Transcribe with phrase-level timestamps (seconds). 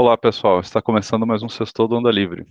[0.00, 2.46] Olá pessoal, está começando mais um Sextou do Onda Livre.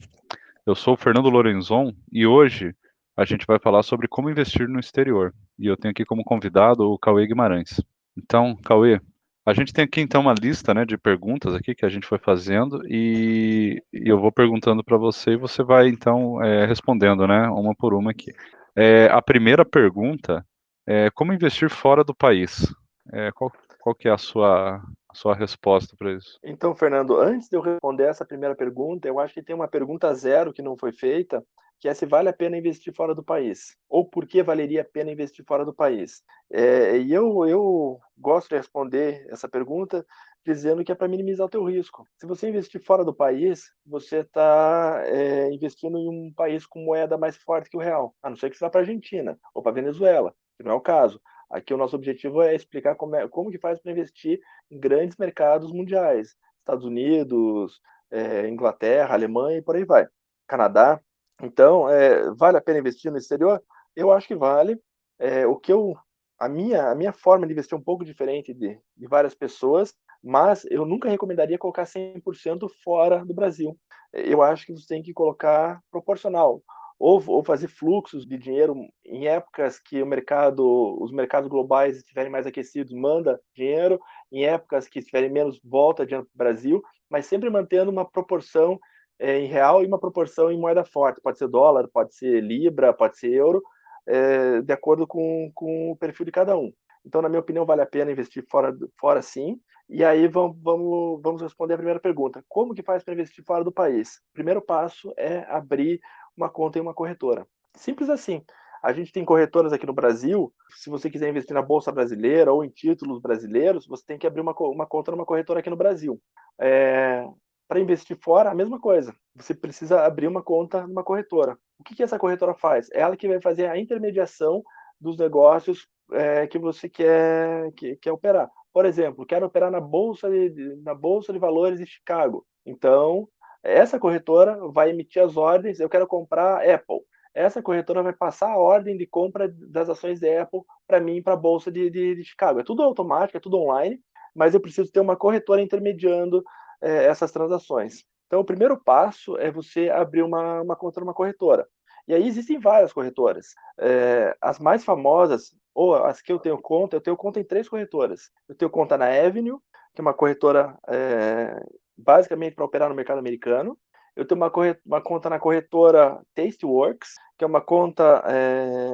[0.68, 2.76] Eu sou o Fernando Lorenzon e hoje
[3.18, 5.34] a gente vai falar sobre como investir no exterior.
[5.58, 7.82] E eu tenho aqui como convidado o Cauê Guimarães.
[8.16, 9.02] Então, Cauê,
[9.44, 12.20] a gente tem aqui então uma lista né, de perguntas aqui que a gente foi
[12.20, 17.48] fazendo e, e eu vou perguntando para você e você vai então é, respondendo, né,
[17.50, 18.32] uma por uma aqui.
[18.76, 20.46] É, a primeira pergunta
[20.88, 22.72] é como investir fora do país.
[23.12, 26.40] É, qual, qual que é a sua sua resposta para isso.
[26.44, 30.14] Então, Fernando, antes de eu responder essa primeira pergunta, eu acho que tem uma pergunta
[30.14, 31.44] zero que não foi feita,
[31.80, 34.86] que é se vale a pena investir fora do país, ou por que valeria a
[34.86, 36.22] pena investir fora do país.
[36.52, 40.06] É, e eu, eu gosto de responder essa pergunta
[40.46, 42.06] dizendo que é para minimizar o teu risco.
[42.18, 47.18] Se você investir fora do país, você está é, investindo em um país com moeda
[47.18, 49.62] mais forte que o real, a não ser que você vá para a Argentina ou
[49.62, 51.22] para Venezuela, que não é o caso.
[51.50, 55.18] Aqui o nosso objetivo é explicar como, é, como que faz para investir em grandes
[55.18, 60.08] mercados mundiais, Estados Unidos, é, Inglaterra, Alemanha e por aí vai,
[60.48, 61.02] Canadá.
[61.42, 63.64] Então, é, vale a pena investir no exterior?
[63.96, 64.80] Eu acho que vale.
[65.18, 65.98] É, o que eu,
[66.38, 69.94] a minha, a minha forma de investir é um pouco diferente de, de várias pessoas,
[70.24, 73.78] mas eu nunca recomendaria colocar 100% fora do Brasil.
[74.14, 76.62] Eu acho que você tem que colocar proporcional
[77.00, 82.32] ou, ou fazer fluxos de dinheiro em épocas que o mercado, os mercados globais estiverem
[82.32, 87.26] mais aquecidos, manda dinheiro, em épocas que estiverem menos, volta dinheiro para o Brasil, mas
[87.26, 88.78] sempre mantendo uma proporção
[89.18, 91.22] é, em real e uma proporção em moeda forte.
[91.22, 93.64] Pode ser dólar, pode ser libra, pode ser euro,
[94.06, 96.74] é, de acordo com, com o perfil de cada um.
[97.06, 99.60] Então, na minha opinião, vale a pena investir fora, fora sim.
[99.90, 102.44] E aí vamos, vamos, vamos responder a primeira pergunta.
[102.48, 104.18] Como que faz para investir fora do país?
[104.30, 106.00] O primeiro passo é abrir
[106.40, 107.46] uma conta em uma corretora.
[107.76, 108.44] Simples assim.
[108.82, 110.54] A gente tem corretoras aqui no Brasil.
[110.78, 114.40] Se você quiser investir na Bolsa Brasileira ou em títulos brasileiros, você tem que abrir
[114.42, 116.20] uma, uma conta numa corretora aqui no Brasil.
[116.58, 117.26] É,
[117.68, 119.14] Para investir fora, a mesma coisa.
[119.36, 121.58] Você precisa abrir uma conta numa corretora.
[121.78, 122.90] O que, que essa corretora faz?
[122.92, 124.64] É ela que vai fazer a intermediação
[125.00, 128.50] dos negócios é, que você quer, que, quer operar.
[128.72, 132.46] Por exemplo, quero operar na bolsa de, na bolsa de valores de Chicago.
[132.66, 133.28] Então,
[133.64, 137.00] essa corretora vai emitir as ordens, eu quero comprar Apple.
[137.34, 141.34] Essa corretora vai passar a ordem de compra das ações da Apple para mim, para
[141.34, 142.60] a Bolsa de, de, de, Chicago.
[142.60, 144.02] É tudo automático, é tudo online,
[144.36, 146.44] mas eu preciso ter uma corretora intermediando
[146.82, 148.04] é, essas transações.
[148.28, 151.68] Então, o primeiro passo é você abrir uma, uma conta numa corretora.
[152.08, 153.54] E aí existem várias corretoras.
[153.80, 157.70] É, as mais famosas, ou as que eu tenho conta, eu tenho conta em três
[157.70, 158.32] corretoras.
[158.48, 159.60] Eu tenho conta na Avenue,
[159.94, 161.64] que é uma corretora é,
[162.00, 163.78] basicamente para operar no mercado americano.
[164.16, 164.52] Eu tenho uma,
[164.86, 168.90] uma conta na corretora Tasteworks, que é uma conta é,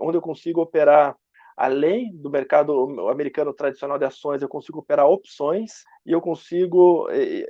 [0.00, 1.16] onde eu consigo operar
[1.56, 2.72] além do mercado
[3.10, 7.44] americano tradicional de ações, eu consigo operar opções e eu consigo é,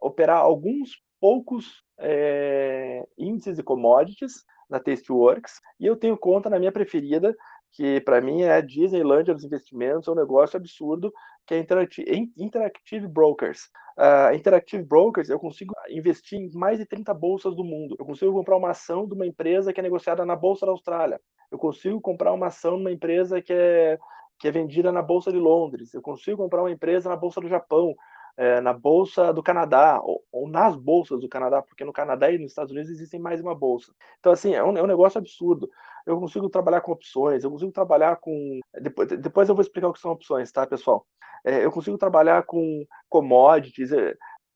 [0.00, 6.70] operar alguns poucos é, índices de commodities na Tasteworks e eu tenho conta na minha
[6.70, 7.34] preferida,
[7.72, 11.12] que para mim é a Disneylandia dos investimentos, é um negócio absurdo,
[11.46, 13.70] que é Interactive, Interactive Brokers.
[13.98, 17.96] Uh, Interactive Brokers, eu consigo investir em mais de 30 bolsas do mundo.
[17.98, 21.20] Eu consigo comprar uma ação de uma empresa que é negociada na Bolsa da Austrália.
[21.50, 23.98] Eu consigo comprar uma ação de uma empresa que é,
[24.38, 25.94] que é vendida na Bolsa de Londres.
[25.94, 27.94] Eu consigo comprar uma empresa na Bolsa do Japão
[28.38, 32.38] é, na bolsa do Canadá ou, ou, nas bolsas do Canadá, porque no Canadá e
[32.38, 33.92] nos Estados Unidos existem mais uma bolsa.
[34.20, 35.68] Então, assim, é um, é um negócio absurdo.
[36.06, 38.60] Eu consigo trabalhar com opções, eu consigo trabalhar com.
[38.80, 41.04] Depois, depois eu vou explicar o que são opções, tá, pessoal?
[41.44, 43.90] É, eu consigo trabalhar com commodities.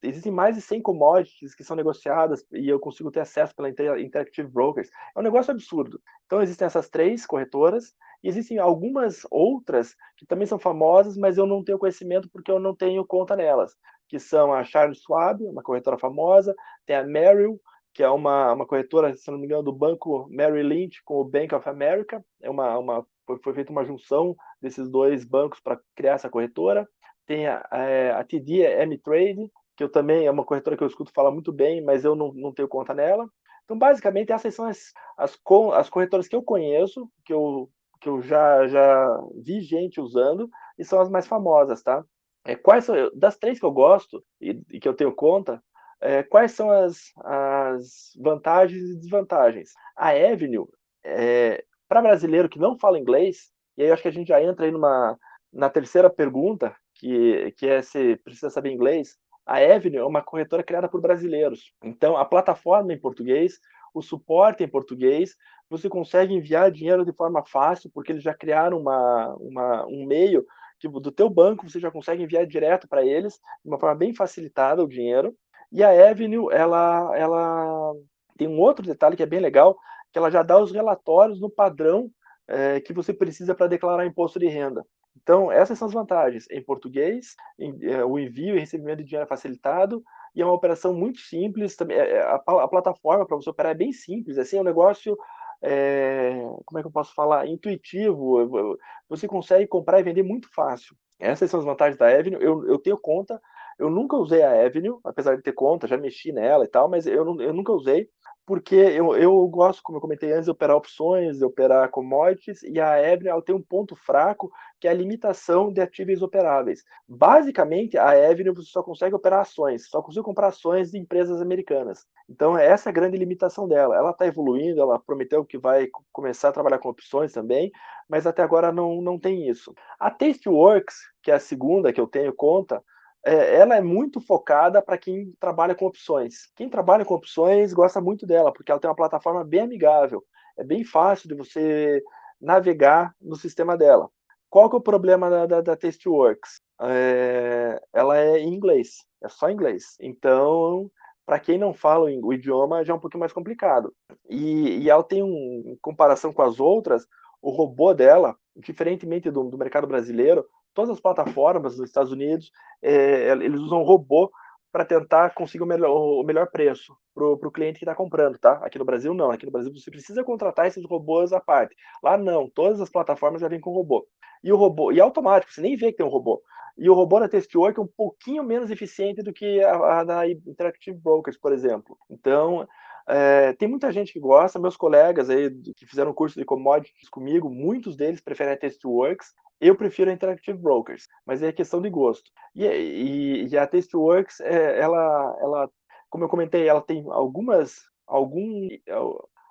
[0.02, 4.48] Existem mais de 100 commodities que são negociadas e eu consigo ter acesso pela Interactive
[4.48, 4.90] Brokers.
[5.14, 6.00] É um negócio absurdo.
[6.26, 11.46] Então, existem essas três corretoras e existem algumas outras que também são famosas, mas eu
[11.46, 13.76] não tenho conhecimento porque eu não tenho conta nelas,
[14.08, 16.54] que são a Charles Schwab, uma corretora famosa,
[16.84, 17.60] tem a Merrill,
[17.94, 21.24] que é uma, uma corretora, se não me engano, do banco Merrill Lynch com o
[21.24, 22.24] Bank of America.
[22.40, 26.88] É uma, uma, foi, foi feita uma junção desses dois bancos para criar essa corretora.
[27.26, 30.88] Tem a, a, é, a TD M-Trade, que eu também é uma corretora que eu
[30.88, 33.28] escuto falar muito bem, mas eu não, não tenho conta nela.
[33.64, 35.38] Então, basicamente, essas são as, as,
[35.74, 37.70] as corretoras que eu conheço, que eu
[38.02, 42.04] que eu já, já vi gente usando e são as mais famosas, tá?
[42.44, 45.62] É, quais são, das três que eu gosto e, e que eu tenho conta,
[46.00, 49.70] é, quais são as, as vantagens e desvantagens?
[49.96, 50.66] A Avenue,
[51.04, 54.42] é, para brasileiro que não fala inglês, e aí eu acho que a gente já
[54.42, 55.16] entra aí numa,
[55.52, 59.16] na terceira pergunta, que, que é se precisa saber inglês,
[59.46, 61.72] a Avenue é uma corretora criada por brasileiros.
[61.82, 63.58] Então, a plataforma em português,
[63.94, 65.36] o suporte em português,
[65.68, 70.46] você consegue enviar dinheiro de forma fácil, porque eles já criaram uma, uma um meio
[70.78, 73.34] que do teu banco você já consegue enviar direto para eles,
[73.64, 75.34] de uma forma bem facilitada o dinheiro.
[75.70, 77.92] E a Avenue, ela, ela
[78.36, 79.76] tem um outro detalhe que é bem legal,
[80.12, 82.10] que ela já dá os relatórios no padrão
[82.48, 84.84] é, que você precisa para declarar imposto de renda.
[85.20, 86.46] Então, essas são as vantagens.
[86.50, 90.02] Em português, em, é, o envio e recebimento de dinheiro é facilitado,
[90.34, 91.76] e é uma operação muito simples.
[91.76, 94.64] Também, é, é, a, a, plataforma para você operar é bem simples, assim, é um
[94.64, 95.16] negócio,
[95.62, 98.78] é, como é que eu posso falar, intuitivo.
[99.08, 100.96] Você consegue comprar e vender muito fácil.
[101.20, 102.42] Essas são as vantagens da Avenue.
[102.42, 103.40] Eu, eu tenho conta,
[103.78, 107.06] eu nunca usei a Avenue, apesar de ter conta, já mexi nela e tal, mas
[107.06, 108.08] eu, eu nunca usei
[108.46, 112.80] porque eu, eu gosto, como eu comentei antes, de operar opções, de operar commodities, e
[112.80, 114.50] a Ebre tem um ponto fraco,
[114.80, 116.82] que é a limitação de ativos operáveis.
[117.08, 122.04] Basicamente, a Ebre só consegue operar ações, só consegue comprar ações de empresas americanas.
[122.28, 123.96] Então, essa é a grande limitação dela.
[123.96, 127.70] Ela está evoluindo, ela prometeu que vai começar a trabalhar com opções também,
[128.08, 129.72] mas até agora não, não tem isso.
[129.98, 132.82] A Tasteworks, que é a segunda que eu tenho conta,
[133.24, 136.50] é, ela é muito focada para quem trabalha com opções.
[136.56, 140.24] Quem trabalha com opções gosta muito dela, porque ela tem uma plataforma bem amigável.
[140.58, 142.02] É bem fácil de você
[142.40, 144.08] navegar no sistema dela.
[144.50, 146.60] Qual que é o problema da, da, da Tasteworks?
[146.82, 149.96] É, ela é em inglês, é só inglês.
[150.00, 150.90] Então,
[151.24, 153.94] para quem não fala o idioma, já é um pouquinho mais complicado.
[154.28, 157.06] E, e ela tem, um, em comparação com as outras,
[157.40, 162.50] o robô dela, diferentemente do, do mercado brasileiro, todas as plataformas dos Estados Unidos,
[162.82, 164.30] é, eles usam robô
[164.72, 168.54] para tentar conseguir o melhor, o melhor preço para o cliente que está comprando, tá?
[168.64, 171.76] Aqui no Brasil não, aqui no Brasil você precisa contratar esses robôs à parte.
[172.02, 174.06] Lá não, todas as plataformas já vêm com robô.
[174.42, 176.42] E o robô, e é automático, você nem vê que tem um robô.
[176.76, 180.28] E o robô da Testwork é um pouquinho menos eficiente do que a, a da
[180.28, 181.98] Interactive Brokers, por exemplo.
[182.10, 182.66] Então,
[183.06, 187.50] é, tem muita gente que gosta, meus colegas aí que fizeram curso de commodities comigo,
[187.50, 192.30] muitos deles preferem a Testworks, eu prefiro a Interactive Brokers, mas é questão de gosto.
[192.54, 195.70] E, e, e a Testworks, é, ela, ela,
[196.10, 197.76] como eu comentei, ela tem algumas,
[198.06, 198.68] algum,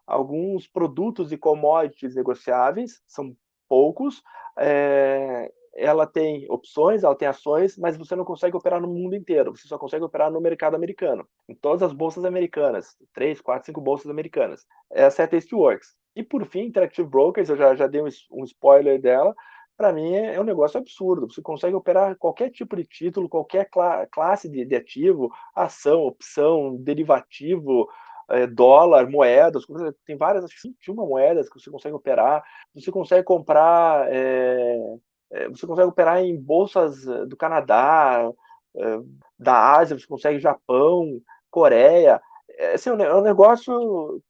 [0.06, 3.34] alguns produtos de commodities negociáveis, são
[3.70, 4.22] poucos,
[4.60, 9.56] é, ela tem opções, ela tem ações, mas você não consegue operar no mundo inteiro.
[9.56, 13.80] Você só consegue operar no mercado americano, em todas as bolsas americanas, três, quatro, cinco
[13.80, 14.66] bolsas americanas.
[14.92, 15.96] Essa é a Tasteworks.
[16.16, 19.34] E por fim, Interactive Brokers, eu já, já dei um, um spoiler dela.
[19.82, 21.28] Para mim é, é, um negócio absurdo.
[21.28, 26.78] Você consegue operar qualquer tipo de título, qualquer cla classe de, de, ativo, ação, opção,
[26.78, 27.90] derivativo,
[28.30, 29.66] é, dólar, moedas.
[30.06, 32.44] Tem várias, acho que 21 moedas que você consegue operar.
[32.76, 34.78] Você consegue comprar é,
[35.32, 38.32] é, você consegue operar em bolsas eh, do Canadá,
[38.76, 39.00] eh,
[39.40, 41.20] da Ásia, você consegue Japão,
[41.50, 42.22] Coreia.
[42.52, 44.22] É, assim, é um negócio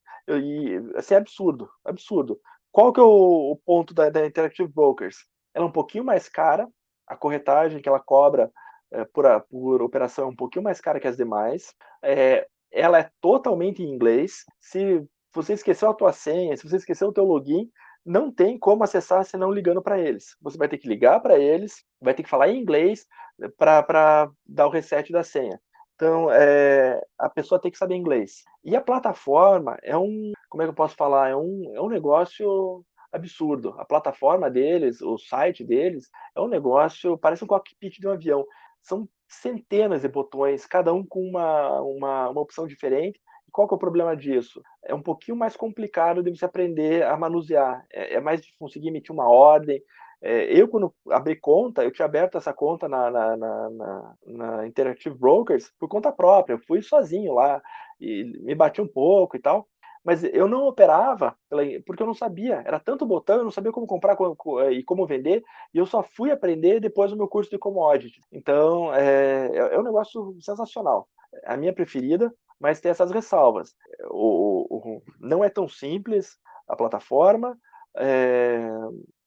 [0.95, 2.39] assim, absurdo, absurdo.
[2.71, 5.25] Qual que é o, ponto da, da Interactive Brokers?
[5.53, 6.68] Ela é um pouquinho mais cara,
[7.07, 8.51] a corretagem que ela cobra
[8.92, 11.74] é, por, por operação é um pouquinho mais cara que as demais.
[12.01, 14.44] É, ela é totalmente em inglês.
[14.59, 17.69] Se você esqueceu a tua senha, se você esqueceu o teu login,
[18.06, 20.36] não tem como acessar senão ligando para eles.
[20.42, 23.06] Você vai ter que ligar para eles, vai ter que falar em inglês
[23.42, 25.59] eh, para dar o reset da senha.
[25.95, 28.44] Então, é, a pessoa tem que saber inglês.
[28.63, 31.30] E a plataforma é um, como é que eu posso falar?
[31.30, 33.75] É um, é um negócio absurdo.
[33.78, 38.45] A plataforma deles, o site deles, é um negócio, parece um cockpit de um avião.
[38.81, 43.19] São centenas de botões, cada um com uma, uma, uma opção diferente
[43.52, 44.64] qual que é o problema disso?
[44.83, 47.85] É um pouquinho mais complicado de você aprender a manusear.
[47.92, 49.81] É, é mais de conseguir emitir uma ordem.
[50.21, 55.18] É, eu, quando abri conta, eu tinha aberto essa conta na, na, na, na, Interactive
[55.18, 56.54] Brokers por conta própria.
[56.54, 57.62] Eu fui sozinho lá
[58.00, 59.68] e me bati um pouco e tal.
[60.04, 61.36] Mas eu não operava
[61.86, 62.64] porque eu não sabia.
[62.66, 64.18] Era tanto botão, eu não sabia como comprar
[64.72, 65.44] e como vender.
[65.74, 68.20] E eu só fui aprender depois do meu curso de commodity.
[68.31, 71.08] Então, é, é, é um negócio sensacional.
[71.46, 73.76] A minha preferida, mas tem essas ressalvas.
[74.10, 77.58] O, o, não é tão simples a plataforma,
[77.98, 78.70] é,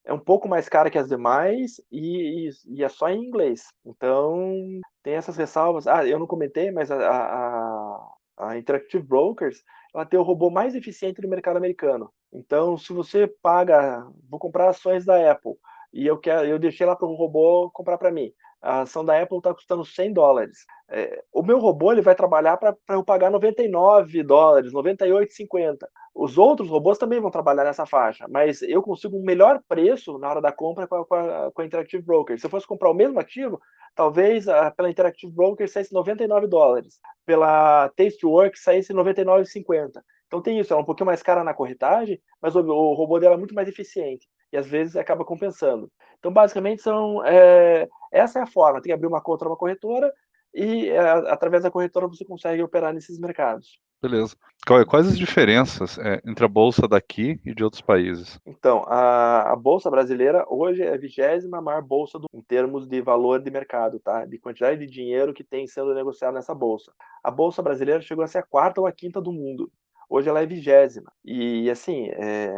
[0.05, 3.67] é, um pouco mais cara que as demais e, e, e, é só em inglês.
[3.85, 4.57] Então,
[5.03, 5.87] tem essas ressalvas.
[5.87, 9.63] Ah, eu não comentei, mas a, a, a Interactive Brokers
[9.95, 12.11] ela tem o robô mais eficiente do mercado americano.
[12.33, 15.55] Então, se você paga, vou comprar ações da Apple
[15.93, 18.33] e eu quero, eu deixei lá para o robô comprar para mim
[18.65, 20.65] a ação da Apple está custando 100 dólares.
[20.89, 25.87] É, o meu robô ele vai trabalhar para eu pagar 99 dólares, 98,50.
[26.15, 30.31] Os outros robôs também vão trabalhar nessa faixa, mas eu consigo um melhor preço na
[30.31, 32.39] hora da compra com a, com a, com a Interactive Broker.
[32.39, 33.61] Se eu fosse comprar o mesmo ativo,
[33.95, 40.03] talvez a, pela Interactive Broker saísse 99 dólares, pela Tasteworks saísse 99,50.
[40.27, 43.19] Então tem isso, ela é um pouquinho mais cara na corretagem, mas o, o robô
[43.19, 45.91] dela é muito mais eficiente e às vezes acaba compensando.
[46.19, 50.13] Então, basicamente, são é, essa é a forma: tem que abrir uma conta numa corretora
[50.55, 53.79] e é, através da corretora você consegue operar nesses mercados.
[54.05, 54.37] Beleza.
[54.67, 58.39] Quais as diferenças é, entre a bolsa daqui e de outros países?
[58.45, 63.01] Então, a, a bolsa brasileira hoje é a vigésima maior bolsa do, em termos de
[63.01, 64.27] valor de mercado, tá?
[64.27, 66.93] De quantidade de dinheiro que tem sendo negociado nessa bolsa.
[67.23, 69.73] A bolsa brasileira chegou a ser a quarta ou a quinta do mundo.
[70.07, 71.11] Hoje ela é vigésima.
[71.25, 72.53] E, assim, é,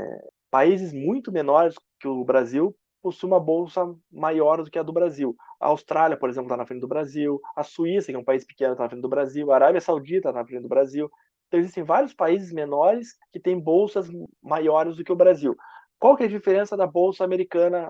[0.51, 5.37] países muito menores que o Brasil possuem uma bolsa maior do que a do Brasil.
[5.61, 7.41] A Austrália, por exemplo, está na frente do Brasil.
[7.55, 9.53] A Suíça, que é um país pequeno, está na frente do Brasil.
[9.53, 11.09] A Arábia Saudita está na frente do Brasil.
[11.49, 14.09] Então, existem vários países menores que têm bolsas
[14.43, 15.57] maiores do que o Brasil.
[15.99, 17.89] Qual que é a diferença da bolsa americana,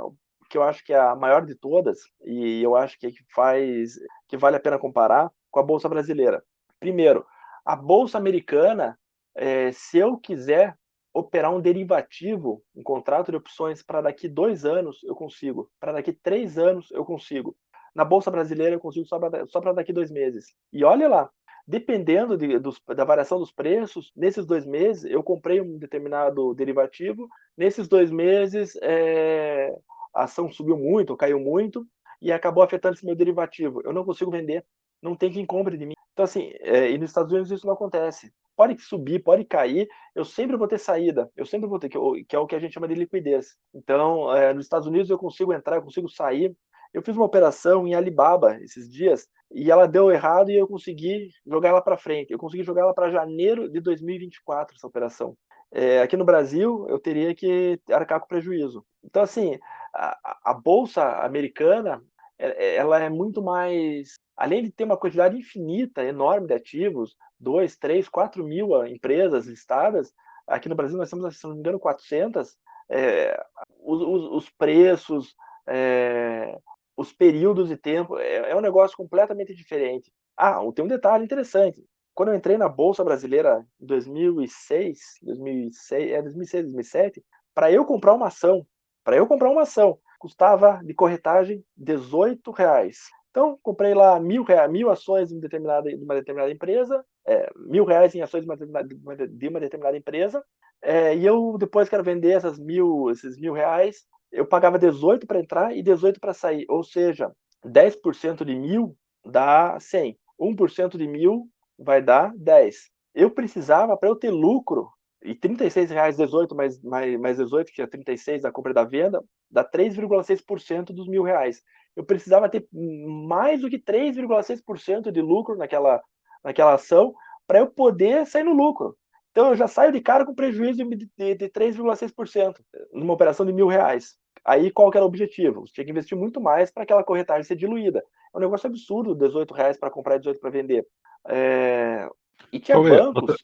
[0.50, 3.24] que eu acho que é a maior de todas, e eu acho que, é que
[3.34, 3.94] faz
[4.28, 6.42] que vale a pena comparar com a bolsa brasileira?
[6.78, 7.26] Primeiro,
[7.64, 8.98] a bolsa americana,
[9.34, 10.76] é, se eu quiser
[11.12, 15.70] operar um derivativo, um contrato de opções para daqui dois anos, eu consigo.
[15.80, 17.56] Para daqui três anos, eu consigo.
[17.94, 19.18] Na bolsa brasileira, eu consigo só
[19.60, 20.54] para daqui dois meses.
[20.70, 21.30] E olha lá,
[21.66, 27.28] dependendo de, dos, da variação dos preços, nesses dois meses eu comprei um determinado derivativo,
[27.56, 29.76] nesses dois meses é,
[30.14, 31.86] a ação subiu muito, caiu muito,
[32.20, 33.82] e acabou afetando esse meu derivativo.
[33.84, 34.64] Eu não consigo vender,
[35.02, 35.94] não tem quem compre de mim.
[36.12, 38.32] Então, assim, é, e nos Estados Unidos isso não acontece.
[38.56, 42.34] Pode subir, pode cair, eu sempre vou ter saída, eu sempre vou ter, que, que
[42.34, 43.54] é o que a gente chama de liquidez.
[43.74, 46.56] Então, é, nos Estados Unidos eu consigo entrar, eu consigo sair,
[46.94, 51.30] eu fiz uma operação em Alibaba esses dias e ela deu errado e eu consegui
[51.46, 52.32] jogar ela para frente.
[52.32, 55.36] Eu consegui jogar ela para janeiro de 2024, essa operação.
[55.72, 58.84] É, aqui no Brasil, eu teria que arcar com prejuízo.
[59.04, 59.58] Então, assim,
[59.94, 62.02] a, a bolsa americana,
[62.38, 64.14] é, ela é muito mais.
[64.36, 70.12] Além de ter uma quantidade infinita, enorme de ativos, 2, 3, 4 mil empresas listadas,
[70.46, 72.56] aqui no Brasil nós temos, se não me engano, 400.
[72.88, 73.44] É,
[73.80, 74.00] os,
[74.44, 75.34] os, preços,
[75.66, 76.56] é,
[76.96, 80.12] os períodos de tempo, é, é um negócio completamente diferente.
[80.36, 81.84] Ah, tem um detalhe interessante.
[82.14, 87.24] Quando eu entrei na Bolsa Brasileira em 2006, 2006 é 2006, 2007,
[87.54, 88.66] para eu comprar uma ação,
[89.04, 92.98] para eu comprar uma ação, custava de corretagem 18 reais.
[93.30, 97.50] Então, comprei lá mil, reais, mil ações de uma determinada, de uma determinada empresa, é,
[97.54, 100.42] mil reais em ações de uma, de uma determinada empresa,
[100.82, 105.40] é, e eu depois quero vender essas mil, esses mil reais eu pagava 18 para
[105.40, 106.66] entrar e 18 para sair.
[106.68, 107.32] Ou seja,
[107.64, 110.18] 10% de mil dá 100.
[110.38, 112.90] 1% de mil vai dar 10.
[113.14, 114.90] Eu precisava, para eu ter lucro,
[115.24, 118.84] e 36 reais 18 mais, mais, mais 18, que é 36 da compra e da
[118.84, 121.62] venda, dá 3,6% dos mil reais.
[121.96, 126.02] Eu precisava ter mais do que 3,6% de lucro naquela,
[126.44, 127.14] naquela ação
[127.46, 128.96] para eu poder sair no lucro.
[129.30, 132.54] Então eu já saio de cara com prejuízo de, de, de 3,6%
[132.92, 134.14] numa operação de mil reais.
[134.44, 135.66] Aí qual que era o objetivo?
[135.66, 138.02] Você tinha que investir muito mais para aquela corretagem ser diluída.
[138.34, 140.86] É um negócio absurdo, 18 reais para comprar e 18 para vender.
[141.28, 142.08] É...
[142.52, 143.36] E tinha bancos.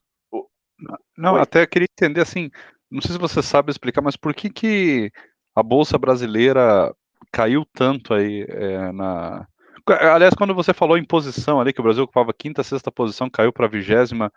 [1.16, 1.40] Não, Oi?
[1.40, 2.50] até queria entender assim,
[2.90, 5.10] não sei se você sabe explicar, mas por que, que
[5.54, 6.92] a Bolsa Brasileira
[7.30, 9.46] caiu tanto aí é, na,
[9.86, 13.52] Aliás, quando você falou em posição ali, que o Brasil ocupava quinta, sexta posição, caiu
[13.52, 14.32] para a vigésima,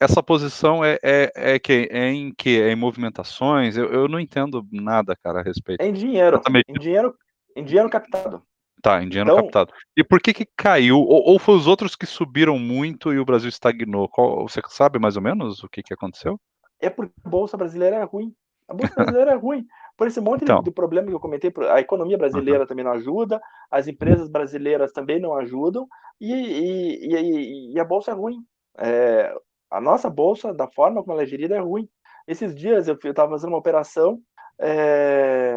[0.00, 2.60] essa posição é, é, é, que, é em que?
[2.60, 3.76] É em movimentações?
[3.76, 5.80] Eu, eu não entendo nada, cara, a respeito.
[5.80, 6.40] É em dinheiro.
[6.68, 7.14] Em dinheiro,
[7.56, 8.42] em dinheiro captado.
[8.82, 9.72] Tá, em dinheiro então, captado.
[9.96, 10.98] E por que que caiu?
[10.98, 14.08] Ou, ou foi os outros que subiram muito e o Brasil estagnou?
[14.08, 16.38] Qual, você sabe mais ou menos o que, que aconteceu?
[16.78, 18.34] É porque a Bolsa Brasileira é ruim.
[18.68, 19.66] A Bolsa Brasileira é ruim.
[19.96, 20.58] Por esse monte então.
[20.58, 22.66] de, de problema que eu comentei, a economia brasileira uhum.
[22.66, 23.40] também não ajuda,
[23.70, 25.86] as empresas brasileiras também não ajudam,
[26.20, 28.44] e, e, e, e a Bolsa é ruim.
[28.76, 29.32] É,
[29.74, 31.88] a nossa bolsa, da forma como ela é gerida, é ruim.
[32.28, 34.20] Esses dias eu estava fazendo uma operação,
[34.58, 35.56] é,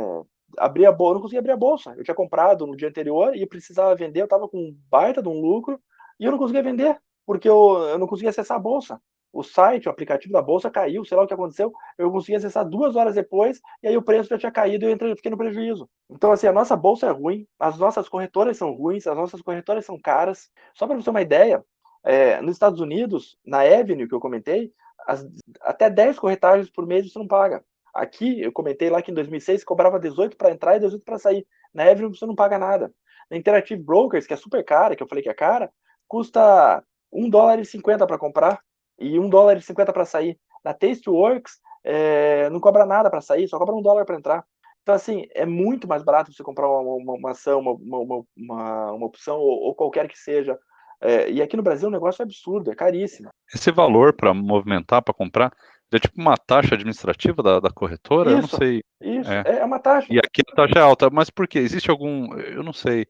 [0.57, 1.93] abri a bolsa, não conseguia abrir a bolsa.
[1.95, 5.29] Eu tinha comprado no dia anterior e precisava vender, eu estava com um baita de
[5.29, 5.79] um lucro
[6.19, 8.99] e eu não conseguia vender, porque eu, eu não conseguia acessar a bolsa.
[9.31, 11.71] O site, o aplicativo da bolsa caiu, sei lá o que aconteceu.
[11.95, 14.91] Eu consegui acessar duas horas depois e aí o preço já tinha caído e eu
[14.91, 15.87] entrei, fiquei no prejuízo.
[16.09, 19.85] Então, assim, a nossa bolsa é ruim, as nossas corretoras são ruins, as nossas corretoras
[19.85, 20.49] são caras.
[20.73, 21.63] Só para você ter uma ideia,
[22.07, 24.71] é, nos Estados Unidos, na Avenue que eu comentei,
[25.05, 25.27] as,
[25.59, 27.61] até 10 corretagens por mês você não paga.
[27.93, 31.45] Aqui, eu comentei lá que em 2006 cobrava 18 para entrar e 18 para sair.
[31.73, 32.93] Na Avenue você não paga nada.
[33.29, 35.69] Na Interactive Brokers, que é super cara, que eu falei que é cara,
[36.07, 38.61] custa 1 dólar e 50 para comprar
[38.97, 40.39] e 1 dólar e 50 para sair.
[40.63, 44.45] Na Tasteworks, é, não cobra nada para sair, só cobra 1 dólar para entrar.
[44.81, 49.05] Então, assim, é muito mais barato você comprar uma, uma, uma ação, uma, uma, uma,
[49.05, 50.57] opção ou, ou, qualquer que seja
[51.01, 53.29] É, e aqui no Brasil o negócio é absurdo, é caríssimo.
[53.53, 55.51] Esse valor para movimentar, para comprar,
[55.91, 58.31] é tipo uma taxa administrativa da, da corretora?
[58.31, 58.83] Isso, eu não sei.
[59.01, 59.59] Isso, é.
[59.59, 59.65] é.
[59.65, 60.07] uma taxa.
[60.11, 61.59] E aqui a taxa é alta, mas por quê?
[61.59, 62.33] Existe algum.
[62.35, 63.05] Eu não sei.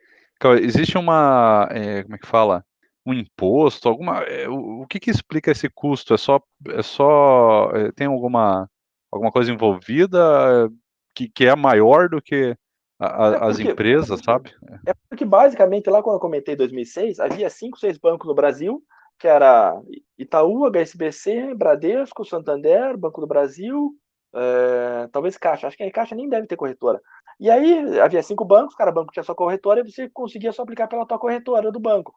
[0.62, 1.68] Existe uma.
[1.72, 2.64] É, como é que fala?
[3.06, 3.90] Um imposto?
[3.90, 4.20] Alguma.
[4.24, 6.14] É, o, o que, que explica esse custo?
[6.14, 6.40] É só.
[6.70, 8.70] É só é, tem alguma,
[9.12, 10.70] alguma coisa envolvida
[11.16, 12.56] que, que é maior do que
[13.00, 14.54] a, é as empresas, sabe?
[14.86, 18.84] É porque basicamente lá quando eu comentei 2006, havia cinco, seis bancos no Brasil,
[19.20, 19.80] que era
[20.18, 23.92] Itaú, HSBC, Bradesco, Santander, Banco do Brasil,
[24.34, 25.68] é, talvez Caixa.
[25.68, 27.02] Acho que a Caixa nem deve ter corretora.
[27.40, 30.88] E aí havia cinco bancos, cada banco tinha sua corretora e você conseguia só aplicar
[30.88, 32.14] pela tua corretora do banco.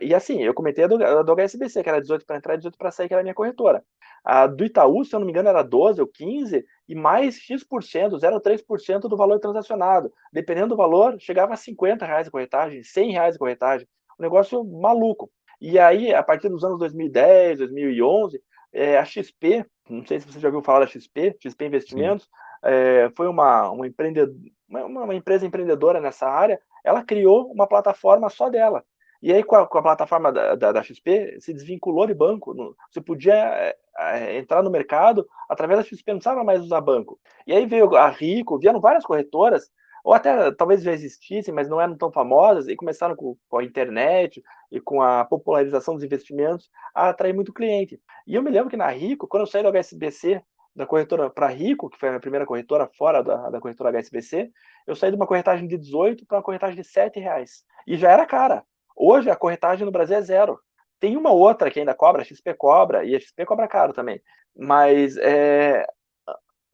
[0.00, 2.58] E assim, eu comentei a do, a do HSBC, que era 18 para entrar e
[2.58, 3.84] 18 para sair, que era a minha corretora.
[4.24, 8.18] A do Itaú, se eu não me engano, era 12 ou 15, e mais X%,
[8.18, 10.12] 0,3% do valor transacionado.
[10.32, 13.86] Dependendo do valor, chegava a 50 reais a corretagem, 100 reais a corretagem.
[14.18, 15.30] Um negócio maluco.
[15.60, 18.40] E aí, a partir dos anos 2010, 2011,
[18.72, 22.28] é, a XP, não sei se você já ouviu falar da XP, XP Investimentos,
[22.62, 24.34] é, foi uma, uma, empreendedor,
[24.68, 28.84] uma, uma empresa empreendedora nessa área, ela criou uma plataforma só dela.
[29.20, 32.54] E aí, com a, com a plataforma da, da, da, XP, se desvinculou de banco.
[32.88, 37.18] Você podia é, é, entrar no mercado através da XP, não precisava mais usar banco.
[37.46, 39.70] E aí veio a Rico, vieram várias corretoras,
[40.04, 43.64] ou até talvez já existissem, mas não eram tão famosas, e começaram com, com a
[43.64, 48.00] internet e com a popularização dos investimentos a atrair muito cliente.
[48.26, 50.40] E eu me lembro que na Rico, quando eu saí do HSBC,
[50.76, 54.48] da corretora para Rico, que foi a minha primeira corretora fora da, da corretora HSBC,
[54.86, 57.64] eu saí de uma corretagem de 18 para uma corretagem de 7 reais.
[57.84, 58.64] E já era cara.
[58.98, 60.58] Hoje a corretagem no Brasil é zero.
[60.98, 64.20] Tem uma outra que ainda cobra, a XP cobra, e a XP cobra caro também.
[64.56, 65.86] Mas é,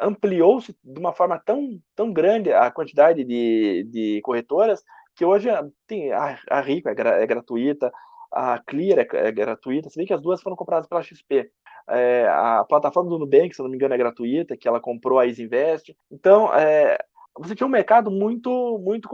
[0.00, 4.82] ampliou-se de uma forma tão, tão grande a quantidade de, de corretoras
[5.14, 5.48] que hoje
[5.86, 7.92] tem a, a Rico é, gra, é, gratuita,
[8.32, 11.50] a Clear é, é, gratuita, se bem que as duas foram compradas pela XP.
[11.88, 15.26] É, a plataforma do Nubank, se não me engano, é gratuita, que ela comprou a
[15.26, 15.94] Isinvest.
[16.10, 16.98] Então, é,
[17.38, 19.08] você tinha um mercado muito, muito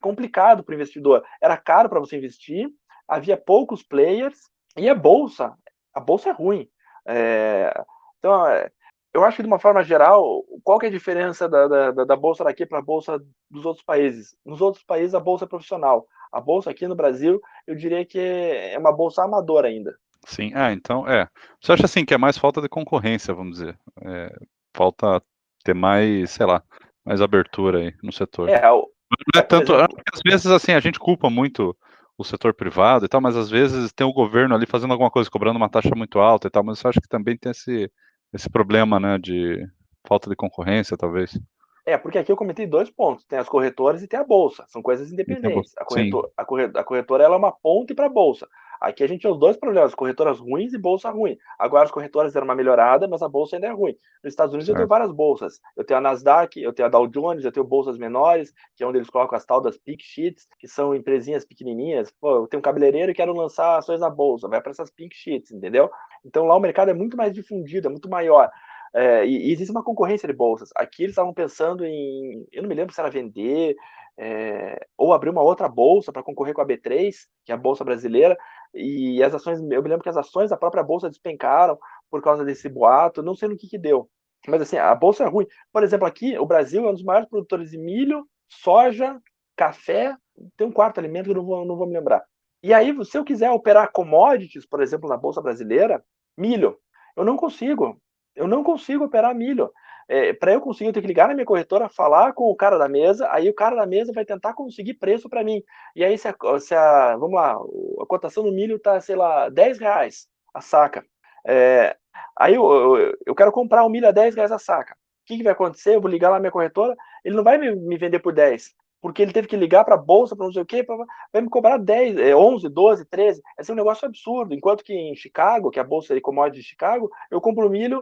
[0.00, 1.24] complicado para o investidor.
[1.40, 2.68] Era caro para você investir,
[3.06, 5.54] havia poucos players e a bolsa,
[5.94, 6.68] a bolsa é ruim.
[7.06, 7.72] É,
[8.18, 8.70] então, é,
[9.12, 12.16] eu acho que de uma forma geral, qual que é a diferença da, da, da
[12.16, 14.34] bolsa daqui para a bolsa dos outros países?
[14.44, 16.06] Nos outros países a bolsa é profissional.
[16.32, 19.94] A bolsa aqui no Brasil, eu diria que é uma bolsa amadora ainda.
[20.24, 21.28] Sim, ah, então é.
[21.60, 23.78] Você acha assim que é mais falta de concorrência, vamos dizer?
[24.02, 24.34] É,
[24.72, 25.22] falta
[25.62, 26.62] ter mais, sei lá,
[27.04, 28.48] mais abertura aí no setor.
[28.48, 28.88] É, o,
[29.34, 29.74] não é tanto.
[29.74, 31.76] Às vezes, assim, a gente culpa muito
[32.16, 35.30] o setor privado e tal, mas às vezes tem o governo ali fazendo alguma coisa,
[35.30, 37.90] cobrando uma taxa muito alta e tal, mas eu acho que também tem esse,
[38.32, 39.66] esse problema, né, de
[40.06, 41.38] falta de concorrência, talvez.
[41.84, 43.24] É, porque aqui eu comentei dois pontos.
[43.24, 44.64] Tem as corretoras e tem a bolsa.
[44.68, 45.72] São coisas independentes.
[45.76, 48.46] A corretora, a corretora, a corretora ela é uma ponte para a bolsa.
[48.80, 51.38] Aqui a gente tem os dois problemas, corretoras ruins e bolsa ruim.
[51.56, 53.94] Agora as corretoras deram uma melhorada, mas a bolsa ainda é ruim.
[54.24, 54.76] Nos Estados Unidos certo.
[54.76, 55.60] eu tenho várias bolsas.
[55.76, 58.86] Eu tenho a Nasdaq, eu tenho a Dow Jones, eu tenho bolsas menores, que é
[58.86, 62.12] onde eles colocam as tal das pink sheets, que são empresinhas pequenininhas.
[62.20, 65.14] Pô, eu tenho um cabeleireiro e quero lançar ações na bolsa, vai para essas pink
[65.14, 65.88] sheets, entendeu?
[66.24, 68.50] Então lá o mercado é muito mais difundido, é muito maior.
[68.94, 70.70] É, e, e, existe uma concorrência de bolsas.
[70.76, 73.74] Aqui eles estavam pensando em, eu não me lembro se era vender
[74.18, 77.12] é, ou abrir uma outra bolsa para concorrer com a B3,
[77.44, 78.36] que é a bolsa brasileira,
[78.74, 81.78] e as ações, eu me lembro que as ações da própria bolsa despencaram
[82.10, 84.08] por causa desse boato, não sei no que que deu.
[84.46, 85.46] Mas assim, a bolsa é ruim.
[85.72, 89.18] Por exemplo, aqui, o Brasil é um dos maiores produtores de milho, soja,
[89.56, 90.16] café,
[90.56, 92.22] tem um quarto alimento que eu não vou, não vou me lembrar.
[92.62, 96.02] E aí, se eu quiser operar commodities, por exemplo, na bolsa brasileira,
[96.36, 96.78] milho,
[97.16, 98.00] eu não consigo.
[98.34, 99.70] Eu não consigo operar milho
[100.08, 102.76] é, para eu conseguir, eu tenho que ligar na minha corretora, falar com o cara
[102.76, 105.62] da mesa, aí o cara da mesa vai tentar conseguir preço para mim.
[105.96, 109.48] E aí, se a, se a, vamos lá, a cotação do milho tá, sei lá,
[109.48, 111.04] 10 reais a saca.
[111.46, 111.96] É,
[112.38, 114.94] aí eu, eu, eu, quero comprar o milho a 10 reais a saca.
[114.94, 115.94] O que, que vai acontecer?
[115.96, 118.70] Eu vou ligar lá na minha corretora, ele não vai me, me vender por 10
[119.02, 120.96] porque ele teve que ligar para a bolsa, para não sei o quê, pra,
[121.32, 123.42] vai me cobrar 10, 11, 12, 13.
[123.58, 124.54] Esse é um negócio absurdo.
[124.54, 128.00] Enquanto que em Chicago, que é a bolsa de commodities de Chicago, eu compro milho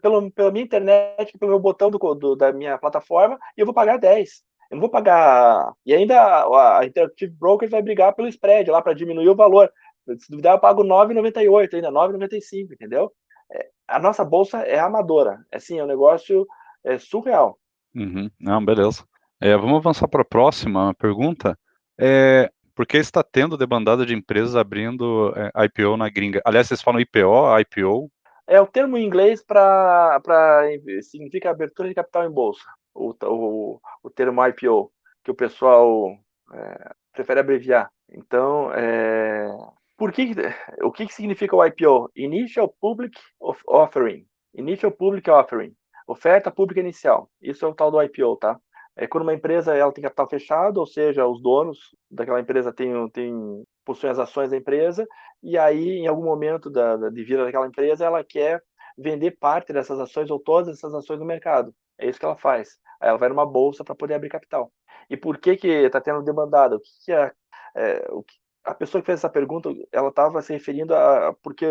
[0.00, 3.74] pelo, pela minha internet, pelo meu botão do, do, da minha plataforma, e eu vou
[3.74, 4.44] pagar 10.
[4.70, 5.72] Eu não vou pagar.
[5.84, 9.70] E ainda a, a Interactive Brokers vai brigar pelo spread lá para diminuir o valor.
[10.18, 13.12] Se duvidar, eu pago 9,98, ainda 9,95, entendeu?
[13.52, 15.44] É, a nossa bolsa é amadora.
[15.50, 16.46] É assim, é um negócio
[16.84, 17.58] é, surreal.
[17.92, 18.30] Uhum.
[18.38, 19.04] Não, beleza.
[19.40, 21.58] É, vamos avançar para a próxima pergunta.
[21.98, 26.40] É, por que está tendo debandada de empresas abrindo é, IPO na gringa?
[26.44, 28.10] Aliás, vocês falam IPO, IPO?
[28.46, 30.20] É o termo em inglês para
[31.02, 34.90] significa abertura de capital em bolsa, o, o, o termo IPO,
[35.22, 36.16] que o pessoal
[36.54, 37.90] é, prefere abreviar.
[38.08, 39.48] Então, é,
[39.98, 40.32] por que,
[40.82, 42.10] o que, que significa o IPO?
[42.14, 43.18] Initial Public
[43.66, 44.26] Offering.
[44.54, 45.74] Initial Public Offering.
[46.06, 47.28] Oferta pública inicial.
[47.42, 48.58] Isso é o tal do IPO, tá?
[48.96, 53.08] É quando uma empresa ela tem capital fechado, ou seja, os donos daquela empresa têm,
[53.10, 55.06] têm, possuem as ações da empresa,
[55.42, 58.62] e aí, em algum momento da, de vida daquela empresa, ela quer
[58.96, 61.74] vender parte dessas ações ou todas essas ações no mercado.
[61.98, 62.78] É isso que ela faz.
[63.00, 64.72] Aí ela vai numa bolsa para poder abrir capital.
[65.10, 66.76] E por que que está tendo demandada?
[66.76, 67.32] O que, que é,
[67.76, 71.66] é, o que, a pessoa que fez essa pergunta, ela estava se referindo a porque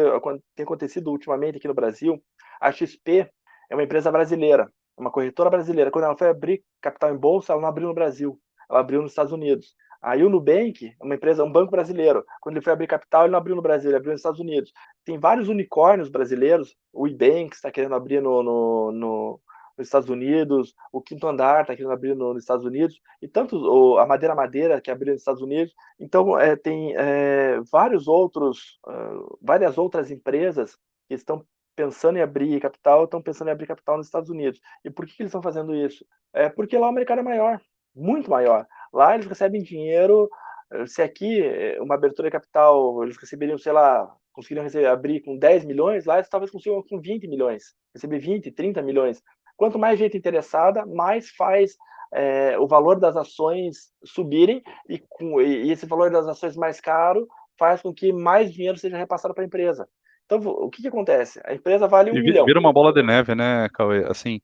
[0.56, 2.24] tem acontecido ultimamente aqui no Brasil,
[2.60, 3.30] a XP
[3.70, 5.92] é uma empresa brasileira, uma corretora brasileira.
[5.92, 9.12] Quando ela foi abrir capital em bolsa, ela não abriu no Brasil, ela abriu nos
[9.12, 9.76] Estados Unidos.
[10.02, 13.40] Aí o Nubank, uma empresa, um banco brasileiro, quando ele foi abrir capital, ele não
[13.40, 14.72] abriu no Brasil, ele abriu nos Estados Unidos.
[15.04, 19.42] Tem vários unicórnios brasileiros, o Ebank está querendo abrir no, no, no,
[19.76, 23.58] nos Estados Unidos, o Quinto Andar está querendo abrir no, nos Estados Unidos, e tanto
[23.58, 25.74] o, a Madeira Madeira, que abriu nos Estados Unidos.
[26.00, 30.78] Então, é, tem é, vários outros, uh, várias outras empresas
[31.08, 31.44] que estão
[31.76, 34.60] pensando em abrir capital, estão pensando em abrir capital nos Estados Unidos.
[34.84, 36.06] E por que, que eles estão fazendo isso?
[36.34, 37.62] É porque lá o mercado é maior,
[37.96, 38.66] muito maior.
[38.94, 40.30] Lá eles recebem dinheiro.
[40.72, 45.22] Eh, se aqui eh, uma abertura de capital eles receberiam, sei lá, conseguiriam receber, abrir
[45.22, 49.22] com 10 milhões, lá eles talvez consigam com 20 milhões, receber 20, 30 milhões.
[49.58, 51.76] Quanto mais gente interessada, mais faz
[52.14, 57.28] é, o valor das ações subirem e, com, e esse valor das ações mais caro
[57.58, 59.88] faz com que mais dinheiro seja repassado para a empresa.
[60.26, 61.40] Então, o que, que acontece?
[61.46, 62.46] A empresa vale um e milhão.
[62.46, 64.06] Vira uma bola de neve, né, Cauê?
[64.06, 64.42] Assim,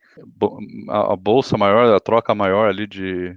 [0.89, 3.33] a, bolsa maior, a troca maior ali de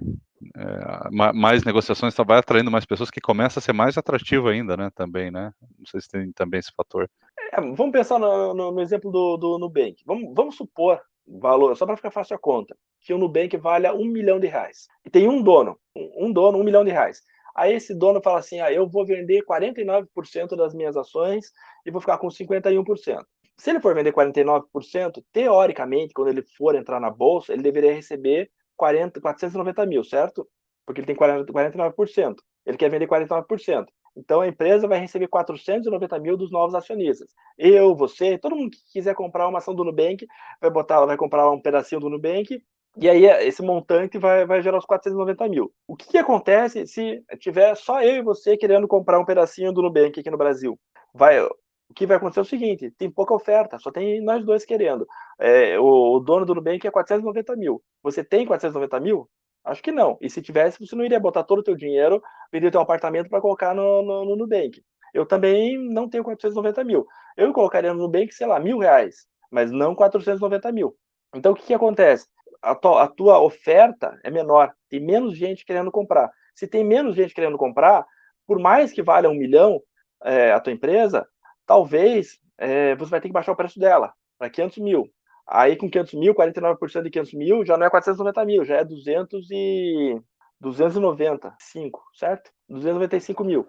[0.55, 4.77] é, mais negociações tá, vai atraindo mais pessoas, que começa a ser mais atrativo ainda,
[4.77, 5.51] né, também, né?
[5.79, 7.09] Não sei se tem também esse fator.
[7.51, 10.03] É, vamos pensar no, no, no, exemplo do, do Nubank.
[10.05, 14.05] Vamos, vamos supor, valor, só para ficar fácil a conta, que o Nubank valha um
[14.05, 14.87] milhão de reais.
[15.03, 17.21] E tem um dono, um, um dono, um milhão de reais.
[17.55, 21.51] Aí esse dono fala assim: ah, eu vou vender 49% das minhas ações
[21.85, 23.23] e vou ficar com 51%.
[23.57, 28.51] Se ele for vender 49%, teoricamente, quando ele for entrar na bolsa, ele deveria receber
[28.75, 30.45] 40, 490 mil, certo?
[30.85, 32.35] Porque ele tem 40, 49%.
[32.65, 33.85] Ele quer vender 49%.
[34.17, 37.33] Então a empresa vai receber 490 mil dos novos acionistas.
[37.57, 40.25] Eu, você, todo mundo que quiser comprar uma ação do Nubank
[40.61, 42.61] vai botar, vai comprar um pedacinho do Nubank
[42.97, 45.71] e aí esse montante vai, vai gerar os 490 mil.
[45.87, 49.81] O que, que, acontece se tiver só eu e você querendo comprar um pedacinho do
[49.81, 50.79] Nubank aqui no Brasil?
[51.13, 54.65] Vai, o que vai acontecer é o seguinte: tem pouca oferta, só tem nós dois
[54.65, 55.05] querendo.
[55.39, 57.81] É, o, o, dono do Nubank é 490 mil.
[58.01, 59.29] Você tem 490 mil?
[59.63, 60.17] Acho que não.
[60.21, 63.41] E se tivesse, você não iria botar todo o teu dinheiro, vender teu apartamento para
[63.41, 64.81] colocar no, no, no, Nubank.
[65.13, 67.05] Eu também não tenho 490 mil.
[67.35, 70.95] Eu colocaria no Nubank, sei lá, mil reais, mas não 490 mil.
[71.33, 72.27] Então o que, que acontece?
[72.65, 76.31] A tua, a tua oferta é menor, tem menos gente querendo comprar.
[76.55, 78.05] Se tem menos gente querendo comprar,
[78.47, 79.79] por mais que valha um milhão
[80.23, 81.27] é, a tua empresa,
[81.65, 85.07] talvez é, você vai ter que baixar o preço dela para 500 mil.
[85.47, 88.83] Aí com 500 mil, 49% de 500 mil já não é 490 mil, já é
[88.83, 90.19] 200 e
[90.59, 92.51] 295, certo?
[92.67, 93.67] 295 mil.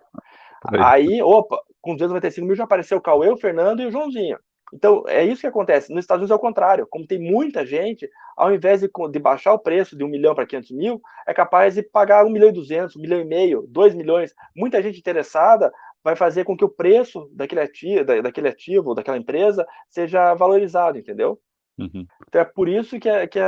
[0.80, 4.38] Aí, opa, com 295 mil já apareceu o Cauê, o Fernando e o Joãozinho.
[4.72, 5.92] Então, é isso que acontece.
[5.92, 6.86] Nos Estados Unidos é o contrário.
[6.90, 10.46] Como tem muita gente, ao invés de, de baixar o preço de um milhão para
[10.46, 13.94] 500 mil, é capaz de pagar um milhão e duzentos, um milhão e meio, dois
[13.94, 14.34] milhões.
[14.56, 19.66] Muita gente interessada vai fazer com que o preço daquele ativo, daquele ativo daquela empresa,
[19.88, 21.40] seja valorizado, entendeu?
[21.78, 22.06] Uhum.
[22.26, 23.44] Então, é por isso que, é, que é,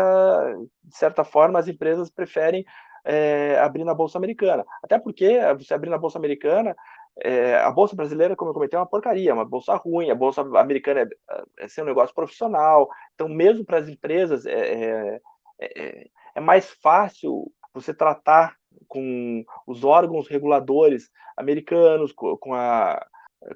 [0.85, 2.65] de certa forma, as empresas preferem
[3.05, 4.65] é, abrir na Bolsa Americana.
[4.83, 6.77] Até porque você abrir na Bolsa Americana,
[7.21, 10.11] é, a bolsa brasileira, como eu comentei, é uma porcaria, é uma bolsa ruim.
[10.11, 12.89] A bolsa americana é, é ser um negócio profissional.
[13.15, 15.21] Então, mesmo para as empresas, é,
[15.61, 23.05] é, é, mais fácil você tratar com os órgãos reguladores americanos, com a,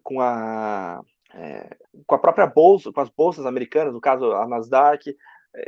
[0.03, 1.01] com a,
[2.07, 5.17] com a própria bolsa, com as bolsas americanas, no caso a Nasdaq.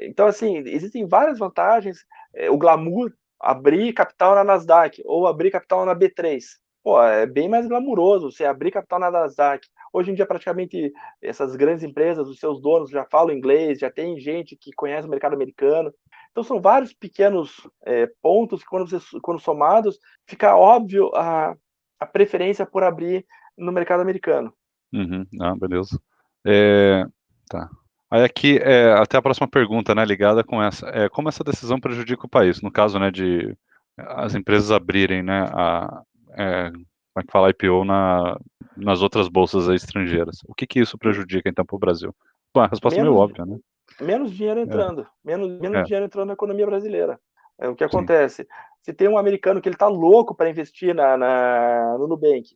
[0.02, 2.04] Então, assim, existem várias vantagens.
[2.50, 6.42] O glamour, abrir capital na Nasdaq ou abrir capital na B3
[6.84, 9.66] pô, é bem mais glamuroso você abrir capital na Nasdaq.
[9.90, 10.92] Hoje em dia, praticamente,
[11.22, 15.10] essas grandes empresas, os seus donos já falam inglês, já tem gente que conhece o
[15.10, 15.92] mercado americano.
[16.30, 21.56] Então, são vários pequenos é, pontos que, quando, você, quando somados, fica óbvio a,
[21.98, 23.24] a preferência por abrir
[23.56, 24.52] no mercado americano.
[24.92, 25.24] Uhum.
[25.40, 25.98] Ah, beleza.
[26.44, 27.04] É,
[27.48, 27.70] tá.
[28.10, 30.86] Aí aqui, é, até a próxima pergunta, né, ligada com essa.
[30.88, 32.60] É, como essa decisão prejudica o país?
[32.60, 33.56] No caso, né, de
[33.96, 36.02] as empresas abrirem, né, a,
[36.36, 38.38] é, como é que fala, IPO na,
[38.76, 40.38] nas outras bolsas estrangeiras.
[40.46, 42.14] O que que isso prejudica, então, para o Brasil?
[42.52, 43.58] Bom, a resposta menos, é meio óbvia, né?
[44.00, 44.62] Menos dinheiro é.
[44.64, 45.06] entrando, é.
[45.24, 45.82] menos, menos é.
[45.82, 47.18] dinheiro entrando na economia brasileira.
[47.60, 48.46] É, o que acontece?
[48.82, 52.54] Se tem um americano que ele está louco para investir na, na, no Nubank,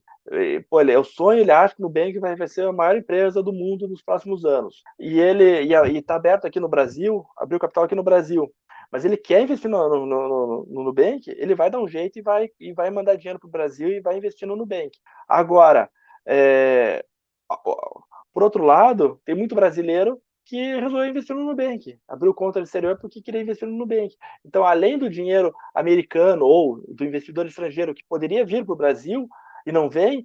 [0.69, 2.97] pô, ele, é o sonho, ele acha que o Nubank vai, vai ser a maior
[2.97, 4.83] empresa do mundo nos próximos anos.
[4.99, 8.53] E ele está aberto aqui no Brasil, abriu capital aqui no Brasil.
[8.91, 12.23] Mas ele quer investir no, no, no, no Nubank, ele vai dar um jeito e
[12.23, 14.99] vai, e vai mandar dinheiro para o Brasil e vai investir no Nubank.
[15.29, 15.91] Agora,
[16.27, 17.05] é,
[18.33, 22.99] por outro lado, tem muito brasileiro que resolveu investir no Nubank, abriu conta no exterior
[22.99, 24.17] porque queria investir no Nubank.
[24.43, 29.29] Então, além do dinheiro americano ou do investidor estrangeiro que poderia vir para o Brasil
[29.67, 30.23] e não vem,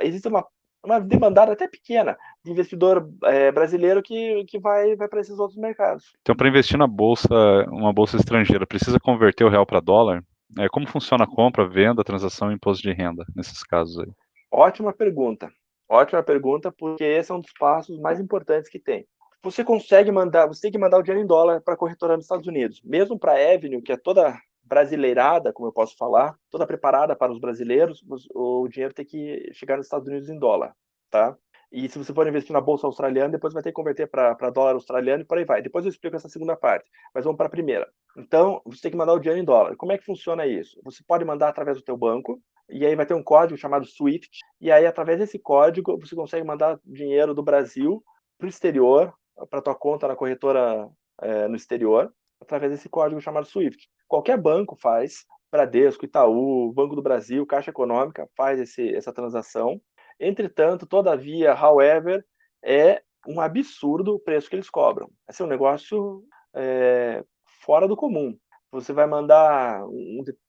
[0.00, 0.44] existe uma,
[0.84, 5.58] uma demandada até pequena de investidor é, brasileiro que, que vai, vai para esses outros
[5.58, 6.12] mercados.
[6.20, 7.34] Então, para investir na bolsa,
[7.68, 10.22] uma bolsa estrangeira, precisa converter o real para dólar?
[10.58, 14.10] É, como funciona a compra, venda, transação e imposto de renda nesses casos aí?
[14.50, 15.50] Ótima pergunta.
[15.88, 19.06] Ótima pergunta, porque esse é um dos passos mais importantes que tem
[19.42, 22.24] você consegue mandar, você tem que mandar o dinheiro em dólar para a corretora nos
[22.24, 22.80] Estados Unidos.
[22.84, 24.38] Mesmo para a Avenue, que é toda
[24.72, 28.02] brasileirada, como eu posso falar, toda preparada para os brasileiros,
[28.34, 30.74] o dinheiro tem que chegar nos Estados Unidos em dólar,
[31.10, 31.36] tá?
[31.70, 34.72] E se você for investir na bolsa australiana, depois vai ter que converter para dólar
[34.72, 35.60] australiano e por aí vai.
[35.60, 37.86] Depois eu explico essa segunda parte, mas vamos para a primeira.
[38.16, 39.76] Então, você tem que mandar o dinheiro em dólar.
[39.76, 40.80] Como é que funciona isso?
[40.84, 44.38] Você pode mandar através do teu banco, e aí vai ter um código chamado SWIFT,
[44.58, 48.02] e aí através desse código você consegue mandar dinheiro do Brasil
[48.38, 49.12] para o exterior,
[49.50, 50.88] para tua conta na corretora
[51.20, 52.10] é, no exterior
[52.42, 53.88] através desse código chamado SWIFT.
[54.12, 59.80] Qualquer banco faz, Bradesco, Itaú, Banco do Brasil, Caixa Econômica faz esse, essa transação.
[60.20, 62.22] Entretanto, todavia, however,
[62.62, 65.08] é um absurdo o preço que eles cobram.
[65.26, 66.22] Esse é um negócio
[66.54, 67.24] é,
[67.64, 68.36] fora do comum.
[68.70, 69.82] Você vai mandar,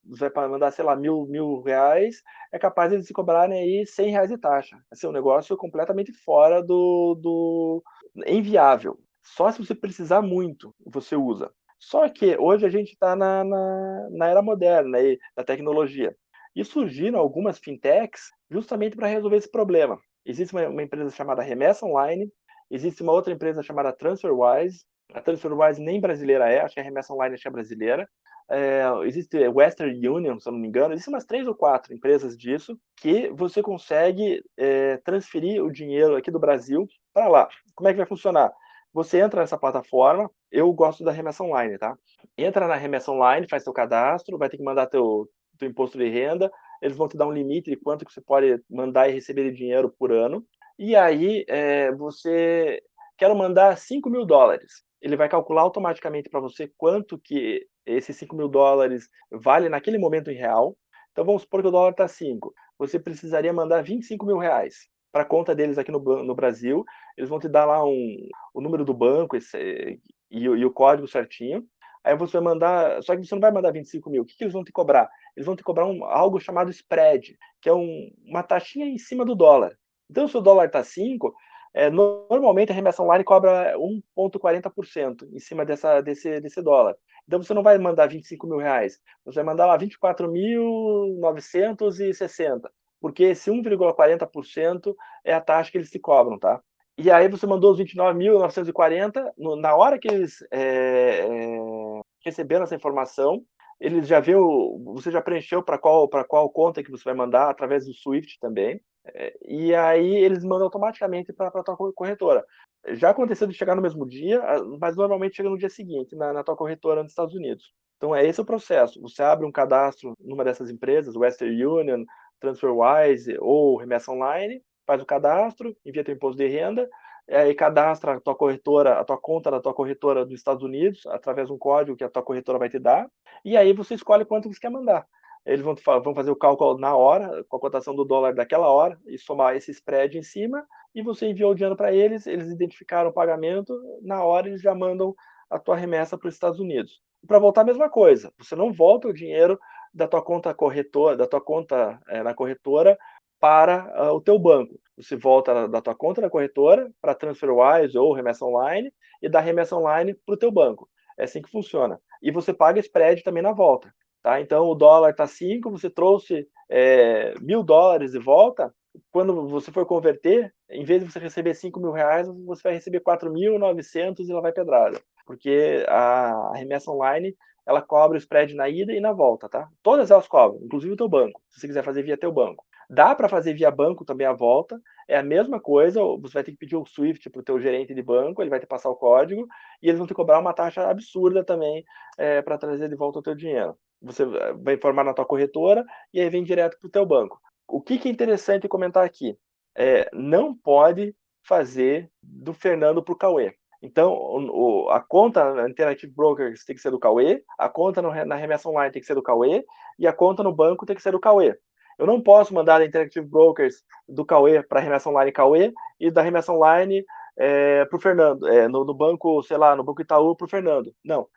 [0.03, 2.21] você vai mandar, sei lá, mil, mil reais,
[2.51, 4.77] é capaz de eles se cobrarem aí cem reais de taxa.
[4.91, 7.81] Esse é um negócio completamente fora do, do,
[8.27, 8.99] inviável.
[9.21, 11.49] Só se você precisar muito, você usa.
[11.83, 16.15] Só que hoje a gente está na, na, na, era moderna aí, da tecnologia.
[16.55, 19.99] E surgiram algumas fintechs justamente para resolver esse problema.
[20.25, 22.31] Existe uma, uma, empresa chamada Remessa Online,
[22.71, 24.85] existe uma outra empresa chamada TransferWise.
[25.13, 28.07] A TransferWise nem brasileira é, acho que a Remessa Online é brasileira.
[28.49, 32.37] É, existe Western Union, se eu não me engano, existem umas três ou quatro empresas
[32.37, 37.49] disso que você consegue é, transferir o dinheiro aqui do Brasil para lá.
[37.75, 38.53] Como é que vai funcionar?
[38.93, 41.97] Você entra nessa plataforma, eu gosto da remessa online, tá?
[42.37, 45.27] Entra na remessa online, faz seu cadastro, vai ter que mandar teu,
[45.57, 48.61] teu imposto de renda, eles vão te dar um limite de quanto que você pode
[48.69, 50.45] mandar e receber de dinheiro por ano,
[50.77, 52.81] e aí é, você
[53.17, 54.83] quer mandar 5 mil dólares.
[55.01, 60.29] Ele vai calcular automaticamente para você quanto que esses 5 mil dólares vale naquele momento
[60.29, 60.77] em real.
[61.11, 62.53] Então vamos supor que o dólar está 5.
[62.77, 66.83] Você precisaria mandar 25 mil reais para conta deles aqui no, no Brasil.
[67.15, 68.17] Eles vão te dar lá um,
[68.51, 69.99] o número do banco esse,
[70.31, 71.63] e, e, o código certinho.
[72.03, 74.23] Aí você vai mandar, só que você não vai mandar 25 mil.
[74.23, 75.07] O que, que eles vão te cobrar?
[75.37, 79.23] Eles vão te cobrar um, algo chamado spread, que é um, uma taxinha em cima
[79.23, 79.77] do dólar.
[80.09, 81.33] Então, se o dólar está 5,
[81.73, 83.73] é, normalmente a remessa online cobra
[84.17, 86.97] 1,40% em cima dessa, desse, desse dólar.
[87.25, 92.69] Então você não vai mandar 25 mil reais, você vai mandar lá 24.960
[93.03, 96.61] porque esse 1,40% é a taxa que eles se cobram, tá?
[96.97, 103.43] E aí você mandou os 29.940, na hora que eles é, é, receberam essa informação,
[103.77, 107.49] eles já viu, você já preencheu para qual para qual conta que você vai mandar
[107.49, 108.79] através do Swift também,
[109.13, 112.45] é, e aí eles mandam automaticamente para a tua corretora.
[112.93, 114.41] Já aconteceu de chegar no mesmo dia,
[114.79, 117.73] mas normalmente chega no dia seguinte na, na tua corretora nos Estados Unidos.
[117.97, 119.01] Então é esse o processo.
[119.01, 122.05] Você abre um cadastro numa dessas empresas, Western Union,
[122.43, 126.89] TransferWise ou remessa online, faz o cadastro, envia teu imposto de renda,
[127.25, 131.47] e cadastra a tua corretora, a tua conta da tua corretora dos Estados Unidos, através
[131.47, 133.09] de um código que a tua corretora vai te dar,
[133.45, 135.07] e aí você escolhe quanto você quer mandar.
[135.45, 138.99] Eles vão, vão fazer o cálculo na hora, com a cotação do dólar daquela hora,
[139.07, 143.09] e somar esse spread em cima, e você enviou o dinheiro para eles, eles identificaram
[143.09, 145.15] o pagamento, na hora eles já mandam
[145.49, 147.01] a tua remessa para os Estados Unidos.
[147.25, 149.57] Para voltar a mesma coisa, você não volta o dinheiro
[149.93, 152.97] da tua conta corretora, da tua conta é, na corretora
[153.39, 154.79] para uh, o teu banco.
[154.97, 159.75] Você volta da tua conta na corretora para TransferWise ou remessa online e dá remessa
[159.75, 160.89] online para o teu banco.
[161.17, 161.99] É assim que funciona.
[162.21, 163.93] E você paga spread também na volta.
[164.21, 164.39] Tá?
[164.39, 168.73] Então o dólar está 5, você trouxe é, mil dólares de volta.
[169.11, 173.01] Quando você for converter, em vez de você receber 5 mil reais, você vai receber
[173.01, 175.01] 4.900 e ela vai pedrada.
[175.25, 179.69] Porque a remessa online ela cobra o spread na ida e na volta, tá?
[179.81, 182.65] Todas elas cobram, inclusive o teu banco, se você quiser fazer via teu banco.
[182.89, 186.51] Dá para fazer via banco também a volta, é a mesma coisa, você vai ter
[186.51, 188.95] que pedir o SWIFT para o teu gerente de banco, ele vai te passar o
[188.95, 189.47] código,
[189.81, 191.83] e eles vão te cobrar uma taxa absurda também
[192.17, 193.77] é, para trazer de volta o teu dinheiro.
[194.01, 194.25] você
[194.61, 197.39] vai informar na tua corretora e aí vem direto para o teu banco.
[197.67, 199.37] O que, que é interessante comentar aqui?
[199.75, 203.55] É, não pode fazer do Fernando para o Cauê.
[203.83, 208.13] Então, o, a conta na Interactive Brokers tem que ser do Cauê, a conta no,
[208.25, 209.65] na remessa online tem que ser do Cauê
[209.99, 211.53] e a conta no banco tem que ser do Cauê.
[211.99, 216.09] Eu não posso mandar da Interactive Brokers do Cauê para a remessa online Cauê e
[216.09, 217.03] da remessa online
[217.37, 220.49] é, para o Fernando, é, no, no, banco, sei lá, no banco Itaú para o
[220.49, 220.95] Fernando.
[221.03, 221.27] Não,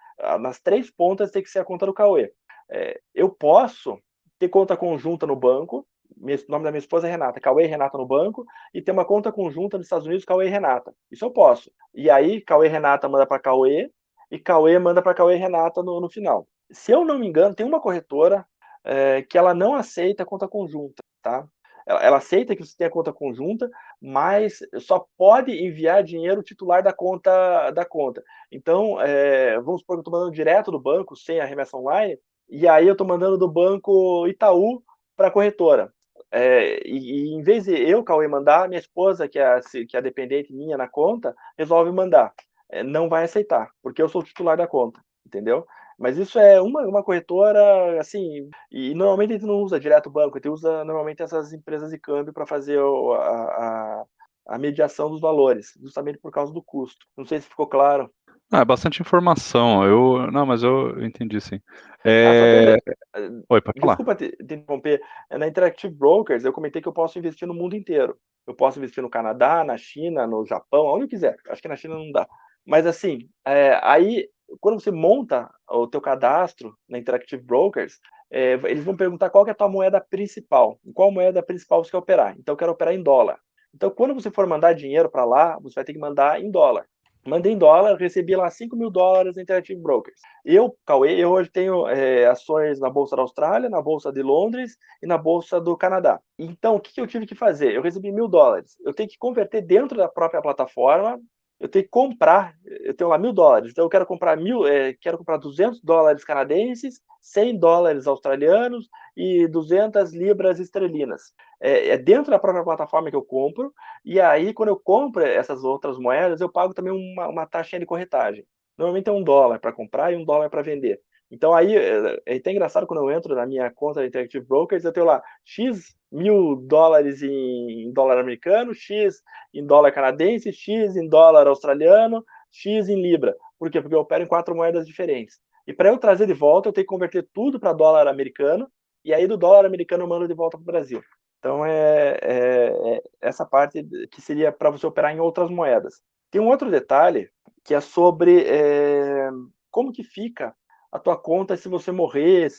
[0.40, 2.32] nas três pontas tem que ser a conta do Cauê.
[2.70, 3.98] É, eu posso
[4.38, 5.84] ter conta conjunta no banco,
[6.16, 9.04] o nome da minha esposa é Renata, Cauê e Renata no banco, e ter uma
[9.04, 10.94] conta conjunta nos Estados Unidos, Cauê e Renata.
[11.10, 11.70] Isso eu posso.
[11.94, 13.90] E aí, Cauê e Renata manda para Cauê,
[14.30, 16.46] e Cauê manda para Cauê e Renata no, no, final.
[16.70, 18.46] Se eu não me engano, tem uma corretora
[18.84, 21.46] é, que ela não aceita conta conjunta, tá?
[21.86, 26.92] Ela, ela, aceita que você tenha conta conjunta, mas só pode enviar dinheiro titular da
[26.92, 28.22] conta da conta.
[28.50, 32.18] Então, é, vamos supor que eu estou mandando direto do banco, sem a remessa online,
[32.48, 34.82] e aí eu estou mandando do banco Itaú
[35.16, 35.92] para a corretora.
[36.30, 40.02] É, e, e, em vez de eu, Cauê, mandar, minha esposa, que é, que é
[40.02, 42.32] dependente minha na conta, resolve mandar.
[42.70, 45.64] É, não vai aceitar, porque eu sou o titular da conta, entendeu?
[45.98, 50.10] Mas isso é uma, uma corretora, assim, e normalmente a gente não usa direto o
[50.12, 54.04] banco, a gente usa normalmente essas empresas de câmbio para fazer o, a, a,
[54.48, 57.06] a mediação dos valores, justamente por causa do custo.
[57.16, 58.10] Não sei se ficou claro.
[58.50, 59.84] Ah, é bastante informação.
[59.84, 61.60] Eu não, mas eu entendi sim.
[62.04, 62.76] É...
[63.12, 63.96] Ah, Oi, pode falar.
[63.96, 65.00] Desculpa te, te interromper.
[65.30, 68.16] É, na Interactive Brokers, eu comentei que eu posso investir no mundo inteiro.
[68.46, 71.36] Eu posso investir no Canadá, na China, no Japão, onde eu quiser.
[71.48, 72.28] Acho que na China não dá.
[72.64, 74.28] Mas assim, é, aí
[74.60, 77.98] quando você monta o teu cadastro na Interactive Brokers,
[78.30, 80.78] é, eles vão perguntar qual é a tua moeda principal.
[80.94, 82.36] Qual moeda principal você quer operar?
[82.38, 83.38] Então eu quero operar em dólar.
[83.74, 86.86] Então quando você for mandar dinheiro para lá, você vai ter que mandar em dólar.
[87.26, 90.20] Mandei em dólar, recebi lá 5 mil dólares na Interactive Brokers.
[90.44, 94.76] Eu, Cauê, eu hoje tenho é, ações na Bolsa da Austrália, na Bolsa de Londres
[95.02, 96.20] e na Bolsa do Canadá.
[96.38, 97.72] Então, o que, que eu tive que fazer?
[97.74, 98.76] Eu recebi mil dólares.
[98.84, 101.20] Eu tenho que converter dentro da própria plataforma
[101.58, 104.92] eu tenho que comprar, eu tenho lá mil dólares, então eu quero comprar mil, é,
[104.92, 111.32] quero comprar 200 dólares canadenses, 100 dólares australianos e 200 libras esterlinas.
[111.60, 113.72] É, é, dentro da própria plataforma que eu compro,
[114.04, 117.86] e aí quando eu compro essas outras moedas, eu pago também uma, uma taxa de
[117.86, 118.44] corretagem.
[118.76, 121.00] Normalmente é um dólar para comprar e um dólar para vender.
[121.30, 124.84] Então aí é, é até engraçado quando eu entro na minha conta da Interactive Brokers,
[124.84, 131.08] eu tenho lá X mil dólares em dólar americano, X em dólar canadense, X em
[131.08, 133.34] dólar australiano, X em libra.
[133.58, 133.80] Por quê?
[133.80, 135.40] Porque eu opero em quatro moedas diferentes.
[135.66, 138.68] E para eu trazer de volta, eu tenho que converter tudo para dólar americano,
[139.04, 141.02] e aí do dólar americano eu mando de volta para o Brasil.
[141.46, 143.80] Então é, é, é, essa parte
[144.10, 146.02] que seria para você operar em outras moedas.
[146.28, 147.30] Tem um outro detalhe
[147.62, 149.30] que é sobre é,
[149.70, 150.52] como que fica
[150.90, 152.50] a tua conta se você morrer,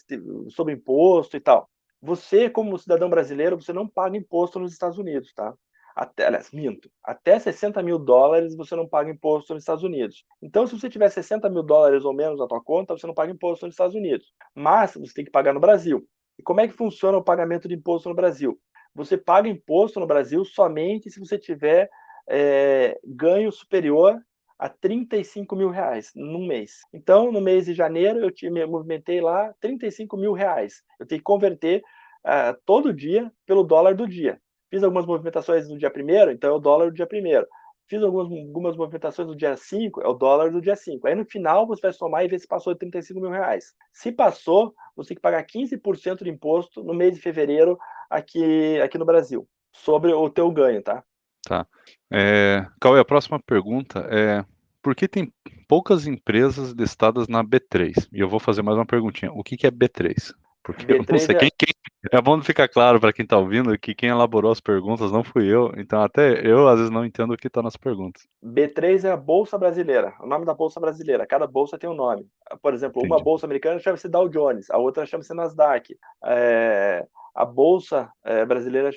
[0.52, 1.70] sob imposto e tal.
[2.02, 5.54] Você, como cidadão brasileiro, você não paga imposto nos Estados Unidos, tá?
[5.94, 10.24] Até, aliás, minto, até 60 mil dólares você não paga imposto nos Estados Unidos.
[10.42, 13.34] Então, se você tiver 60 mil dólares ou menos na tua conta, você não paga
[13.34, 14.32] imposto nos Estados Unidos.
[14.56, 16.08] Mas você tem que pagar no Brasil.
[16.40, 18.58] E como é que funciona o pagamento de imposto no Brasil?
[18.98, 21.88] Você paga imposto no Brasil somente se você tiver
[22.28, 24.20] é, ganho superior
[24.58, 26.80] a 35 mil reais num mês.
[26.92, 30.82] Então, no mês de janeiro, eu me movimentei lá 35 mil reais.
[31.00, 31.84] Eu tenho que converter
[32.26, 34.42] uh, todo dia pelo dólar do dia.
[34.68, 37.46] Fiz algumas movimentações no dia primeiro, então é o dólar do dia primeiro.
[37.88, 41.08] Fiz algumas, algumas movimentações no dia 5, é o dólar do dia 5.
[41.08, 43.76] Aí no final você vai somar e ver se passou de 35 mil reais.
[43.94, 47.78] Se passou, você tem que pagar 15% de imposto no mês de fevereiro
[48.10, 51.04] aqui, aqui no Brasil, sobre o teu ganho, tá?
[51.48, 51.66] Tá.
[52.12, 54.44] É, Cauê, a próxima pergunta é
[54.82, 55.32] por que tem
[55.68, 58.08] poucas empresas listadas na B3?
[58.12, 59.32] E eu vou fazer mais uma perguntinha.
[59.34, 60.34] O que, que é B3?
[60.64, 61.36] Porque B3 eu não sei.
[61.36, 61.40] É...
[61.40, 61.74] Quem, quem,
[62.12, 65.46] é bom ficar claro para quem está ouvindo que quem elaborou as perguntas não fui
[65.46, 65.74] eu.
[65.78, 68.28] Então, até eu, às vezes, não entendo o que está nas perguntas.
[68.44, 70.14] B3 é a Bolsa Brasileira.
[70.22, 71.28] O nome da Bolsa Brasileira.
[71.28, 72.26] Cada bolsa tem um nome.
[72.62, 73.14] Por exemplo, Entendi.
[73.14, 75.98] uma Bolsa Americana chama-se Dow Jones, a outra chama-se Nasdaq.
[76.26, 77.06] É
[77.38, 78.90] a bolsa é, brasileira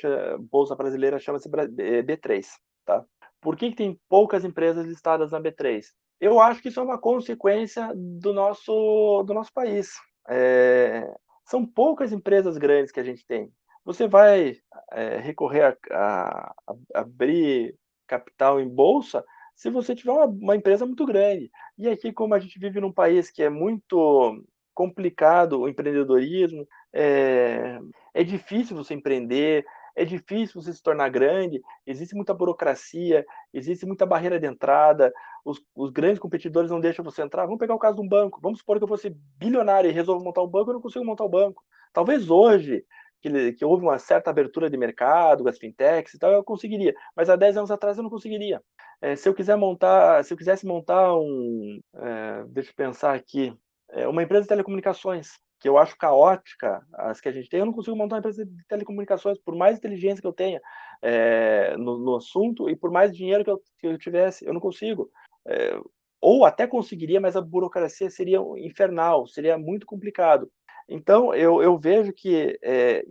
[0.51, 2.47] bolsa brasileira chama-se B3,
[2.87, 3.05] tá?
[3.39, 5.85] Por que, que, tem poucas empresas listadas na B3?
[6.19, 9.91] Eu acho que isso é uma consequência do nosso do nosso país.
[10.27, 11.07] É,
[11.45, 13.53] são poucas empresas grandes que a gente tem.
[13.85, 14.57] Você vai
[14.93, 16.55] é, recorrer a, a,
[16.95, 17.77] a, abrir
[18.07, 19.23] capital em bolsa
[19.55, 21.51] se você tiver uma, uma empresa muito grande.
[21.77, 24.43] E aqui, como a gente vive num país que é muito
[24.75, 27.79] complicado o empreendedorismo, é,
[28.15, 29.65] é difícil você empreender,
[29.97, 35.13] é difícil você se tornar grande, existe muita burocracia, existe muita barreira de entrada,
[35.45, 37.45] os, os, grandes competidores não deixam você entrar.
[37.45, 38.41] Vamos pegar o caso de um banco.
[38.43, 41.25] Vamos supor que eu fosse bilionário e resolvo montar um banco, eu não consigo montar
[41.25, 41.63] o um banco.
[41.93, 42.85] Talvez hoje,
[43.21, 46.95] que, que, houve uma certa abertura de mercado, as fintechs e tal, eu conseguiria.
[47.17, 48.63] Mas há 10 anos atrás eu não conseguiria.
[49.01, 53.55] É, se eu quiser montar, se eu quisesse montar um, é, deixa eu pensar aqui,
[53.91, 57.67] é, uma empresa de telecomunicações, que eu acho caótica, as que a gente tem, eu
[57.67, 60.61] não consigo montar uma empresa de telecomunicações, por mais inteligência que eu tenha
[61.03, 64.61] é, no, no, assunto e por mais dinheiro que eu, que eu tivesse, eu não
[64.61, 65.11] consigo.
[65.47, 65.79] É,
[66.21, 70.51] ou até conseguiria, mas a burocracia seria infernal, seria muito complicado.
[70.89, 73.05] Então, eu, eu vejo que é,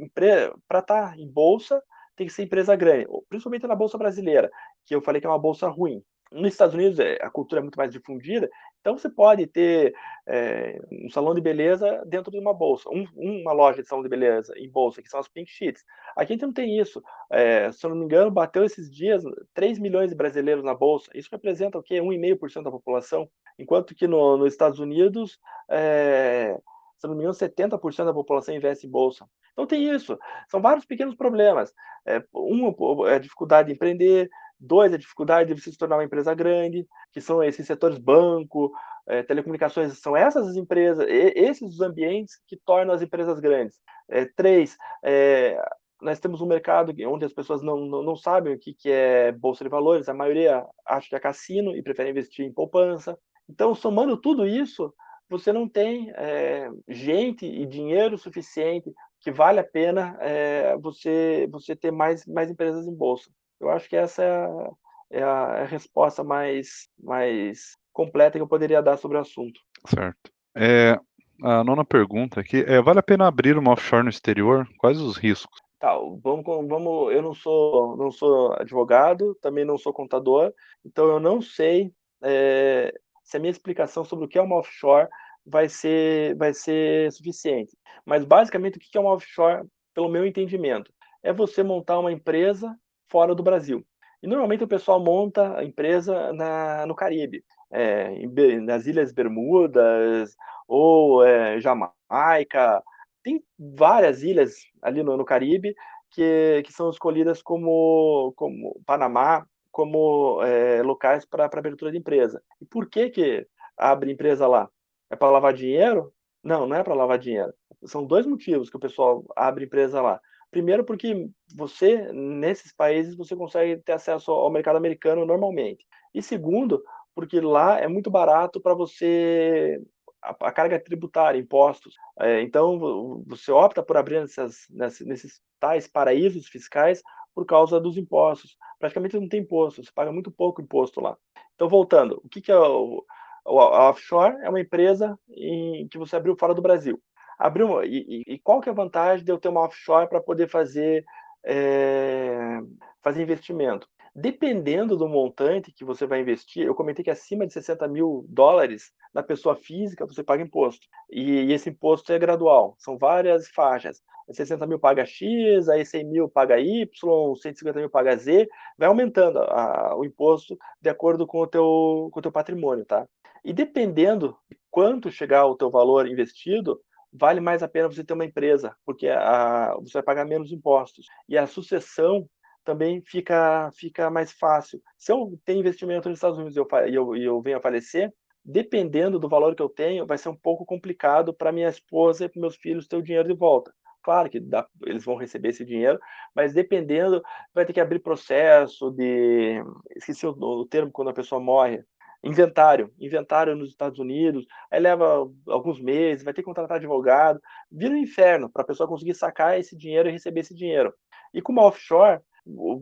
[0.68, 1.82] para estar em bolsa,
[2.16, 4.52] tem que ser empresa grande, principalmente na bolsa brasileira,
[4.86, 6.04] que eu falei que é uma bolsa ruim.
[6.32, 8.50] Nos Estados Unidos, é, a cultura é muito mais difundida,
[8.80, 9.94] então você pode ter
[10.28, 14.10] é, um salão de beleza dentro de uma bolsa, um, uma loja de salão de
[14.10, 15.84] beleza em bolsa, que são as pink sheets.
[16.16, 17.02] Aqui a gente não tem isso.
[17.32, 19.24] É, se eu não me engano, bateu esses dias
[19.54, 21.10] 3 milhões de brasileiros na bolsa.
[21.16, 21.96] Isso representa o quê?
[21.96, 23.28] 1,5% da população.
[23.58, 26.58] Enquanto que no, nos Estados Unidos, é,
[26.98, 29.26] se não me engano, 70% da população investe em bolsa.
[29.54, 30.18] Então tem isso.
[30.48, 31.74] São vários pequenos problemas.
[32.06, 32.70] É, um
[33.08, 34.30] é a dificuldade de empreender,
[34.60, 38.72] dois, a dificuldade de se tornar uma empresa grande, que são esses setores banco,
[39.08, 43.80] é, telecomunicações, são essas as empresas, esses os ambientes que tornam as empresas grandes.
[44.10, 45.60] É, três, é,
[46.02, 49.32] nós temos um mercado onde as pessoas não, não, não, sabem o que, que é
[49.32, 53.18] bolsa de valores, a maioria acha que é cassino e prefere investir em poupança.
[53.50, 54.94] Então, somando tudo isso,
[55.30, 61.76] você não tem é, gente e dinheiro suficiente que vale a pena é, você você
[61.76, 63.30] ter mais mais empresas em bolsa.
[63.60, 64.70] Eu acho que essa é a,
[65.12, 69.60] é a, é a resposta mais mais completa que eu poderia dar sobre o assunto.
[69.86, 70.32] Certo.
[70.56, 70.98] É,
[71.44, 74.68] a nona pergunta aqui é: vale a pena abrir uma offshore no exterior?
[74.78, 75.60] Quais os riscos?
[75.80, 77.14] Tá, vamos, vamos.
[77.14, 80.54] Eu não sou não sou advogado, também não sou contador,
[80.86, 82.94] então eu não sei é,
[83.24, 85.08] se a minha explicação sobre o que é uma offshore
[85.46, 87.78] vai ser, vai ser suficiente.
[88.06, 90.92] Mas, basicamente, o que é uma offshore, pelo meu entendimento?
[91.22, 92.76] É você montar uma empresa
[93.10, 93.86] fora do Brasil.
[94.22, 98.26] E, normalmente, o pessoal monta a empresa na, no Caribe, é,
[98.62, 100.36] nas Ilhas Bermudas
[100.68, 102.84] ou é, Jamaica.
[103.24, 105.76] Tem várias ilhas ali no, no Caribe
[106.12, 112.42] que, que são escolhidas como, como Panamá, como é, locais para abertura de empresa.
[112.60, 113.48] E por que que
[113.78, 114.70] abre empresa lá?
[115.10, 116.14] É para lavar dinheiro?
[116.44, 117.54] Não, não é para lavar dinheiro.
[117.86, 120.20] São dois motivos que o pessoal abre empresa lá.
[120.52, 125.86] Primeiro, porque você, nesses países, você consegue ter acesso ao mercado americano normalmente.
[126.14, 126.84] E segundo,
[127.14, 129.80] porque lá é muito barato para você
[130.22, 131.96] a, carga tributária, impostos.
[132.20, 137.02] É, então, você opta por abrir nessas, nesses tais paraísos fiscais
[137.34, 138.58] por causa dos impostos.
[138.80, 141.18] Praticamente não tem imposto, você paga muito pouco imposto lá.
[141.56, 143.06] Então, voltando, o que, que é o,
[143.46, 147.02] a offshore é uma empresa em, que você abriu fora do Brasil.
[147.40, 150.50] Abriu, e, e, qual que é a vantagem de eu ter uma offshore para poder
[150.50, 151.06] fazer,
[151.46, 152.60] é,
[153.02, 153.88] fazer investimento?
[154.14, 158.92] Dependendo do montante que você vai investir, eu comentei que acima de 60 mil dólares
[159.14, 160.86] na pessoa física você paga imposto.
[161.10, 164.02] E, e esse imposto é gradual, são várias faixas.
[164.30, 166.88] 60 mil paga X, aí 100 mil paga Y,
[167.36, 172.20] 150 mil paga Z, vai aumentando a, o imposto de acordo com o teu, com
[172.20, 173.08] o teu patrimônio, tá?
[173.44, 176.80] E dependendo de quanto chegar o teu valor investido,
[177.12, 181.08] vale mais a pena você ter uma empresa, porque a, você vai pagar menos impostos.
[181.28, 182.28] E a sucessão
[182.64, 184.82] também fica, fica mais fácil.
[184.98, 189.20] Se eu tenho investimento nos Estados Unidos e eu, eu, eu venho a falecer, dependendo
[189.20, 192.42] do valor que eu tenho, vai ser um pouco complicado para minha esposa e para
[192.42, 193.74] meus filhos ter o dinheiro de volta.
[194.02, 196.00] Claro que dá, eles vão receber esse dinheiro,
[196.34, 197.22] mas dependendo,
[197.54, 199.62] vai ter que abrir processo de.
[199.96, 201.84] Esqueci o, o termo quando a pessoa morre
[202.24, 207.40] inventário, inventário nos Estados Unidos, aí leva alguns meses, vai ter que contratar advogado,
[207.72, 210.94] vira um inferno para a pessoa conseguir sacar esse dinheiro e receber esse dinheiro.
[211.34, 212.22] E com uma offshore,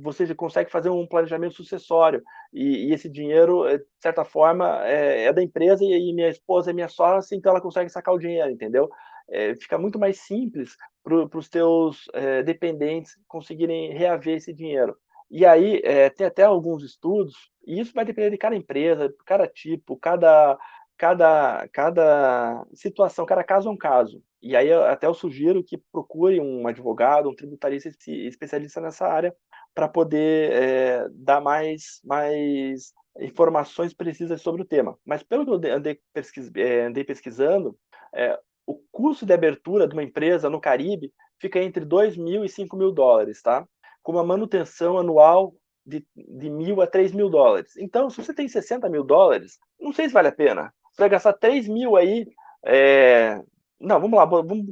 [0.02, 2.24] você consegue fazer um planejamento sucessório
[2.54, 6.30] e, e esse dinheiro, eh, de certa forma, é, é da empresa e, e, minha
[6.30, 8.90] esposa é minha sócia, então ela consegue sacar o dinheiro, entendeu?
[9.30, 14.96] É, fica muito mais simples para os teus é, dependentes conseguirem reaver esse dinheiro.
[15.30, 19.48] E aí, é, tem até alguns estudos, e isso vai depender de cada empresa, cada
[19.48, 20.58] tipo, cada,
[20.98, 24.22] cada, cada situação, cada caso é um caso.
[24.42, 29.36] E aí, até eu sugiro que procure um advogado, um tributarista especialista nessa área,
[29.76, 34.98] para poder é, dar mais, mais informações precisas sobre o tema.
[35.06, 37.78] Mas pelo que eu andei, pesquis, é, andei pesquisando,
[38.14, 42.50] é, o custo de abertura de uma empresa no Caribe fica entre 2 mil e
[42.50, 43.68] 5 mil dólares, tá?
[44.08, 45.54] Com uma manutenção anual
[45.86, 47.76] de, de mil a três mil dólares.
[47.76, 50.74] Então, se você tem 60 mil dólares, não sei se vale a pena.
[50.94, 52.26] Você vai gastar 3 mil aí.
[52.66, 53.38] É...
[53.78, 54.66] Não, vamos lá, vamos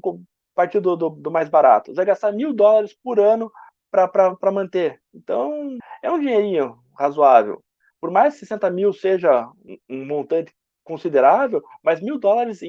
[0.56, 1.92] partir do, do, do mais barato.
[1.92, 3.52] Você vai gastar mil dólares por ano
[3.92, 5.02] para manter.
[5.14, 7.62] Então, é um dinheirinho razoável.
[8.00, 9.50] Por mais que 60 mil seja
[9.90, 12.62] um montante considerável, mas mil dólares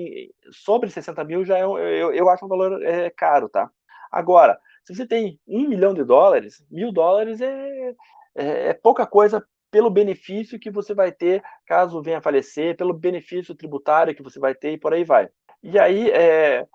[0.50, 3.70] sobre 60 mil já é, eu, eu acho um valor é, caro, tá?
[4.10, 7.94] Agora, se você tem um milhão de dólares, mil dólares é,
[8.36, 12.94] é, é pouca coisa pelo benefício que você vai ter caso venha a falecer, pelo
[12.94, 15.28] benefício tributário que você vai ter e por aí vai.
[15.62, 16.66] E aí, é,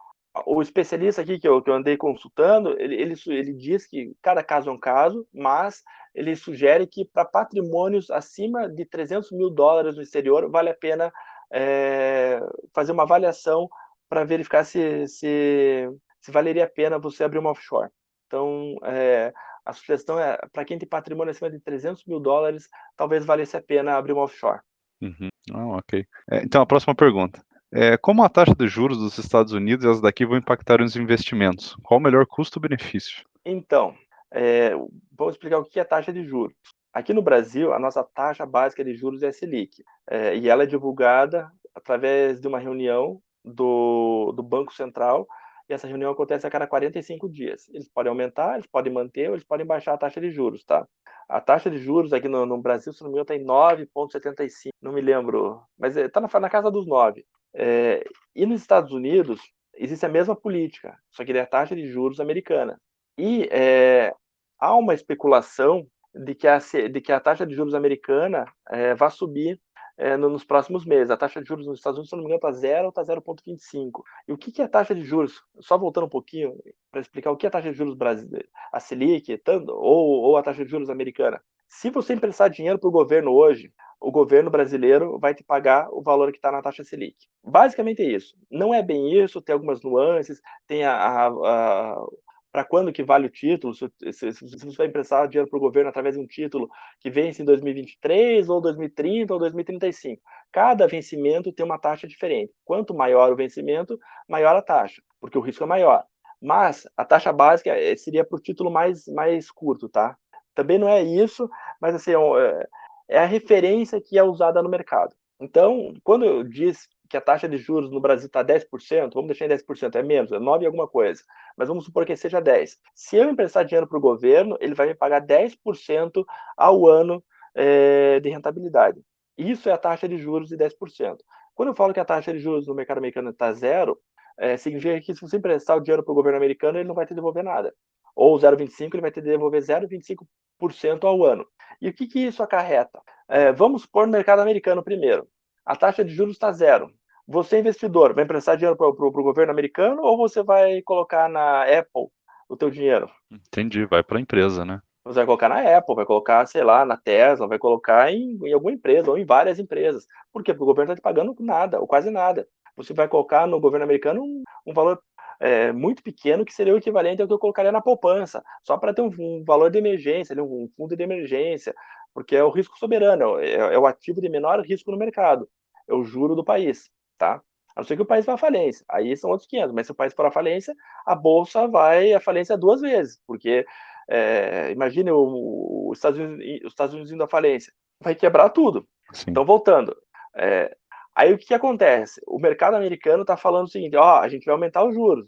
[0.45, 4.43] o especialista aqui que eu, que eu andei consultando, ele, ele, ele, diz que cada
[4.43, 5.81] caso é um caso, mas
[6.13, 11.11] ele sugere que para patrimônios acima de 300 mil dólares no exterior, vale a pena
[11.51, 12.41] é,
[12.73, 13.69] fazer uma avaliação
[14.09, 15.89] para verificar se, se,
[16.21, 17.89] se, valeria a pena você abrir uma offshore.
[18.31, 19.33] Então, é,
[19.65, 23.61] a sugestão é, para quem tem patrimônio acima de 300 mil dólares, talvez valesse a
[23.61, 24.61] pena abrir uma offshore.
[25.01, 25.27] Uhum.
[25.53, 26.05] Ah, ok.
[26.31, 27.43] É, então, a próxima pergunta.
[27.73, 30.95] É, como a taxa de juros dos Estados Unidos e as daqui vão impactar os
[30.95, 31.75] investimentos?
[31.83, 33.25] Qual o melhor custo-benefício?
[33.43, 33.95] Então,
[34.31, 34.69] é,
[35.17, 36.55] vamos explicar o que é taxa de juros.
[36.93, 40.63] Aqui no Brasil, a nossa taxa básica de juros é a Selic, é, e ela
[40.63, 45.27] é divulgada através de uma reunião do, do Banco Central
[45.69, 47.69] e essa reunião acontece a cada 45 dias.
[47.69, 50.87] Eles podem aumentar, eles podem manter ou eles podem baixar a taxa de juros, tá?
[51.29, 54.69] A taxa de juros aqui no, no Brasil, se não me engano, está em 9,75,
[54.81, 57.25] não me lembro, mas está é, na, na, casa dos 9.
[57.53, 58.03] É,
[58.35, 59.41] e nos Estados Unidos,
[59.73, 62.79] existe a mesma política, só que é a taxa de juros americana.
[63.17, 64.13] E é,
[64.59, 69.09] há uma especulação de que a, de que a taxa de juros americana é, vai
[69.09, 69.59] subir
[70.01, 71.11] é, nos próximos meses.
[71.11, 73.03] A taxa de juros nos Estados Unidos, se não me engano, está 0 ou está
[73.03, 74.01] 0,25.
[74.27, 75.43] E o que, que é a taxa de juros?
[75.59, 76.57] Só voltando um pouquinho
[76.91, 80.37] para explicar o que é a taxa de juros brasileira, a Selic, tanto, ou, ou
[80.37, 81.39] a taxa de juros americana.
[81.69, 86.01] Se você emprestar dinheiro para o governo hoje, o governo brasileiro vai te pagar o
[86.01, 87.15] valor que está na taxa Selic.
[87.43, 88.35] Basicamente é isso.
[88.49, 92.05] Não é bem isso, tem algumas nuances, tem a, a, a
[92.51, 95.61] para quando que vale o título, se, se, se, você vai emprestar dinheiro para o
[95.61, 100.21] governo através de um título que vence em 2023, ou 2030, ou 2035.
[100.51, 102.53] Cada vencimento tem uma taxa diferente.
[102.65, 103.97] Quanto maior o vencimento,
[104.27, 106.03] maior a taxa, porque o risco é maior.
[106.41, 110.17] Mas a taxa básica eh, seria para o título mais, mais curto, tá?
[110.53, 111.49] Também não é isso,
[111.79, 112.67] mas assim, é,
[113.09, 115.15] é a referência que é usada no mercado.
[115.39, 119.45] Então, quando eu disse que a taxa de juros no Brasil está 10%, vamos deixar
[119.45, 121.21] em 10%, é menos, é 9 alguma coisa,
[121.57, 122.79] mas vamos supor que seja 10.
[122.95, 127.21] Se eu emprestar dinheiro para o governo, ele vai me pagar 10% ao ano
[127.53, 129.01] é, de rentabilidade.
[129.37, 131.17] Isso é a taxa de juros de 10%.
[131.53, 133.99] Quando eu falo que a taxa de juros no mercado americano está zero,
[134.37, 137.05] é, significa que se você emprestar o dinheiro para o governo americano, ele não vai
[137.05, 137.73] te devolver nada.
[138.15, 141.45] Ou 0,25, ele vai te devolver 0,25% ao ano.
[141.81, 143.01] E o que, que isso acarreta?
[143.27, 145.27] É, vamos supor no mercado americano primeiro.
[145.65, 146.91] A taxa de juros está zero.
[147.27, 152.07] Você, investidor, vai emprestar dinheiro para o governo americano ou você vai colocar na Apple
[152.49, 153.09] o teu dinheiro?
[153.31, 154.81] Entendi, vai para a empresa, né?
[155.05, 158.53] Você vai colocar na Apple, vai colocar, sei lá, na Tesla, vai colocar em, em
[158.53, 160.05] alguma empresa ou em várias empresas.
[160.31, 160.53] Por quê?
[160.53, 162.47] Porque o governo está te pagando nada, ou quase nada.
[162.75, 165.01] Você vai colocar no governo americano um, um valor
[165.39, 168.93] é, muito pequeno, que seria o equivalente ao que eu colocaria na poupança, só para
[168.93, 171.73] ter um, um, valor de emergência, um fundo de emergência,
[172.13, 175.49] porque é o risco soberano, é, é o ativo de menor risco no mercado,
[175.87, 176.91] é o juro do país
[177.21, 177.41] tá?
[177.75, 179.91] A não ser que o país vá à falência, aí são outros 500, mas se
[179.91, 183.65] o país for à falência, a bolsa vai à falência duas vezes, porque
[184.09, 188.85] é, imagine o, os, Estados Unidos, os Estados Unidos indo à falência, vai quebrar tudo.
[189.13, 189.29] Sim.
[189.29, 189.95] Então, voltando,
[190.35, 190.75] é,
[191.15, 192.19] aí o que, que, acontece?
[192.27, 195.27] O mercado americano está falando o seguinte: ó, a gente vai aumentar os juros.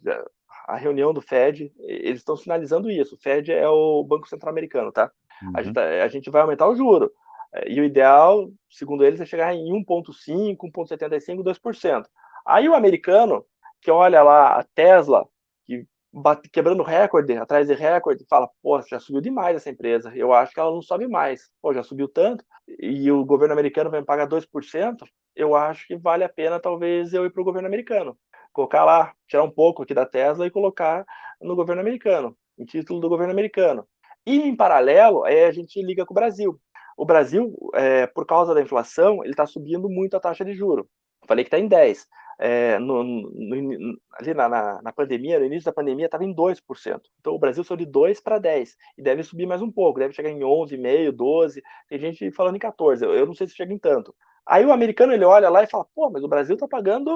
[0.68, 3.16] A reunião do Fed, eles estão sinalizando isso.
[3.16, 5.12] O Fed é o Banco Central Americano, tá?
[5.42, 5.52] Uhum.
[5.56, 7.12] A, gente, a gente vai aumentar o juro.
[7.54, 12.06] É, e o ideal, segundo eles, é chegar em 1,5%, 1,75%, 2%.
[12.46, 13.46] Aí o americano,
[13.82, 15.28] que olha lá a Tesla,
[15.66, 20.34] que bate, quebrando recorde, atrás de recorde, fala, pô, já subiu demais essa empresa, eu
[20.34, 21.52] acho que ela não sobe mais.
[21.62, 25.96] Pô, já subiu tanto, e o governo americano vai me pagar 2%, eu acho que
[25.96, 28.18] vale a pena talvez eu ir para o governo americano.
[28.52, 31.06] Colocar lá, tirar um pouco aqui da Tesla e colocar
[31.42, 33.88] no governo americano, em título do governo americano.
[34.26, 36.60] E em paralelo, aí a gente liga com o Brasil.
[36.98, 40.88] O Brasil, é, por causa da inflação, ele está subindo muito a taxa de juro.
[41.28, 42.08] Falei que está em 10.
[42.40, 47.02] É, no, no, ali na, na, na, pandemia, no início da pandemia, estava em 2%.
[47.20, 50.14] Então o Brasil saiu de 2 para 10 e deve subir mais um pouco, deve
[50.14, 51.64] chegar em 11,5, 12.
[51.88, 54.14] Tem gente falando em 14, eu, eu não sei se chega em tanto.
[54.46, 57.12] Aí o americano ele olha lá e fala: pô, mas o Brasil está pagando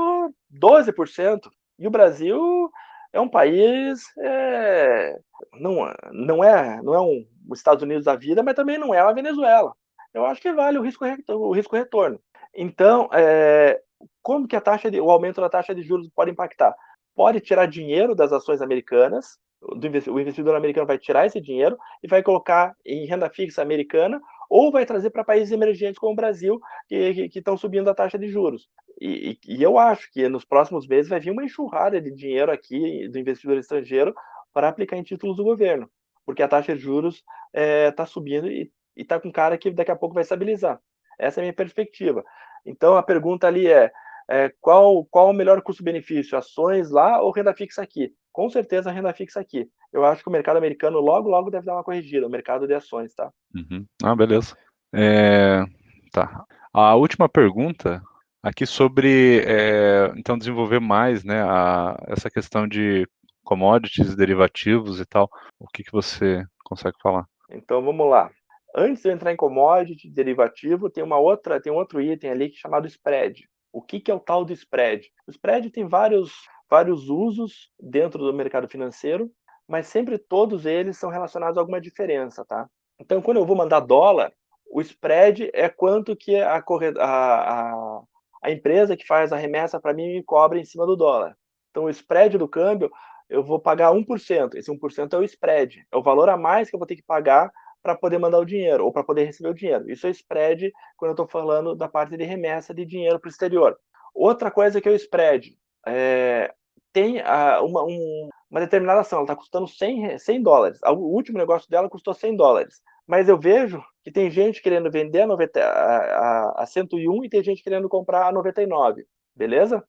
[0.54, 1.50] 12%.
[1.80, 2.72] E o Brasil
[3.12, 5.18] é um país é,
[5.54, 9.00] não, não é não é um os Estados Unidos da vida, mas também não é
[9.00, 9.74] a Venezuela.
[10.14, 12.20] Eu acho que vale o risco o risco retorno.
[12.56, 13.80] Então, é,
[14.22, 16.76] como que a taxa de, o aumento da taxa de juros pode impactar?
[17.16, 22.22] Pode tirar dinheiro das ações americanas, o investidor americano vai tirar esse dinheiro e vai
[22.22, 27.30] colocar em renda fixa americana ou vai trazer para países emergentes como o Brasil, que
[27.36, 28.70] estão subindo a taxa de juros.
[29.00, 33.08] E, e, eu acho que nos próximos meses vai vir uma enxurrada de dinheiro aqui
[33.10, 34.14] do investidor estrangeiro
[34.54, 35.90] para aplicar em títulos do governo,
[36.28, 37.24] porque a taxa de juros
[37.54, 40.78] está é, subindo e está com cara que daqui a pouco vai estabilizar.
[41.18, 42.22] Essa é a minha perspectiva.
[42.66, 43.90] Então a pergunta ali é,
[44.30, 48.14] é qual, qual o melhor custo-benefício, ações lá ou renda fixa aqui?
[48.34, 49.70] Com certeza renda fixa aqui.
[49.94, 52.74] Eu acho que o mercado americano logo, logo deve dar uma corrigida, o mercado de
[52.74, 53.32] ações, tá?
[53.56, 53.86] Uhum.
[54.04, 54.54] Ah, beleza.
[54.94, 55.64] É...
[56.12, 56.44] Tá.
[56.74, 58.02] A última pergunta
[58.44, 63.08] aqui sobre, é, então, desenvolver mais, né, a, essa questão de
[63.48, 65.30] commodities, derivativos e tal.
[65.58, 67.26] O que, que você consegue falar?
[67.50, 68.30] Então, vamos lá.
[68.76, 72.50] Antes de eu entrar em commodity, derivativo, tem uma outra, tem um outro item ali
[72.50, 73.48] que é chamado spread.
[73.72, 75.10] O que, que é o tal do spread?
[75.26, 76.34] O spread tem vários,
[76.70, 79.32] vários usos dentro do mercado financeiro,
[79.68, 82.68] mas sempre todos eles são relacionados a alguma diferença, tá?
[83.00, 84.34] Então, quando eu vou mandar dólar,
[84.70, 88.02] o spread é quanto que a, a, a,
[88.44, 91.38] a empresa que faz a remessa para mim me cobra em cima do dólar.
[91.72, 92.92] Então, o spread do câmbio,
[93.30, 94.56] eu vou pagar 1%.
[94.56, 97.04] Esse 1% é o spread, é o valor a mais que eu vou ter que
[97.04, 97.52] pagar
[97.82, 99.90] para poder mandar o dinheiro ou para poder receber o dinheiro.
[99.90, 103.32] Isso é spread quando eu estou falando da parte de remessa de dinheiro para o
[103.32, 103.78] exterior.
[104.14, 106.54] Outra coisa que é o spread, é,
[106.92, 107.22] tem
[107.62, 110.80] uma, um, uma determinada ação, ela está custando 100, 100 dólares.
[110.84, 112.82] O último negócio dela custou 100 dólares.
[113.06, 117.30] Mas eu vejo que tem gente querendo vender a, 90, a, a, a 101 e
[117.30, 119.06] tem gente querendo comprar a 99.
[119.36, 119.84] Beleza?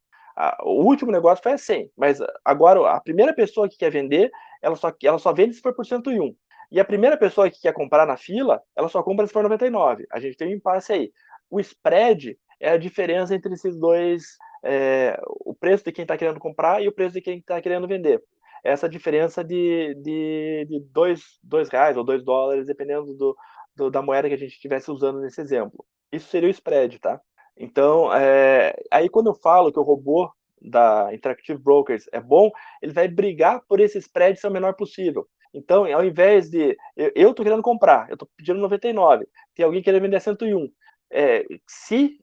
[0.63, 4.31] O último negócio foi a 100, mas agora a primeira pessoa que quer vender,
[4.63, 6.35] ela só, ela só vende se for por 101.
[6.71, 10.07] E a primeira pessoa que quer comprar na fila, ela só compra se for 99.
[10.13, 11.13] A gente tem um impasse aí.
[11.51, 16.39] O spread é a diferença entre esses dois, é, o preço de quem está querendo
[16.39, 18.23] comprar e o preço de quem está querendo vender.
[18.63, 23.37] Essa diferença de, de, de dois, dois reais ou dois dólares, dependendo do,
[23.75, 25.85] do, da moeda que a gente estivesse usando nesse exemplo.
[26.13, 27.21] Isso seria o spread, tá?
[27.59, 30.31] Então, é, aí quando eu falo que o robô
[30.61, 32.51] da Interactive Brokers é bom,
[32.81, 35.27] ele vai brigar por esse spread ser o menor possível.
[35.53, 36.77] Então, ao invés de.
[36.97, 40.71] Eu estou querendo comprar, eu estou pedindo 99, tem alguém querendo vender 101.
[41.11, 42.19] É, se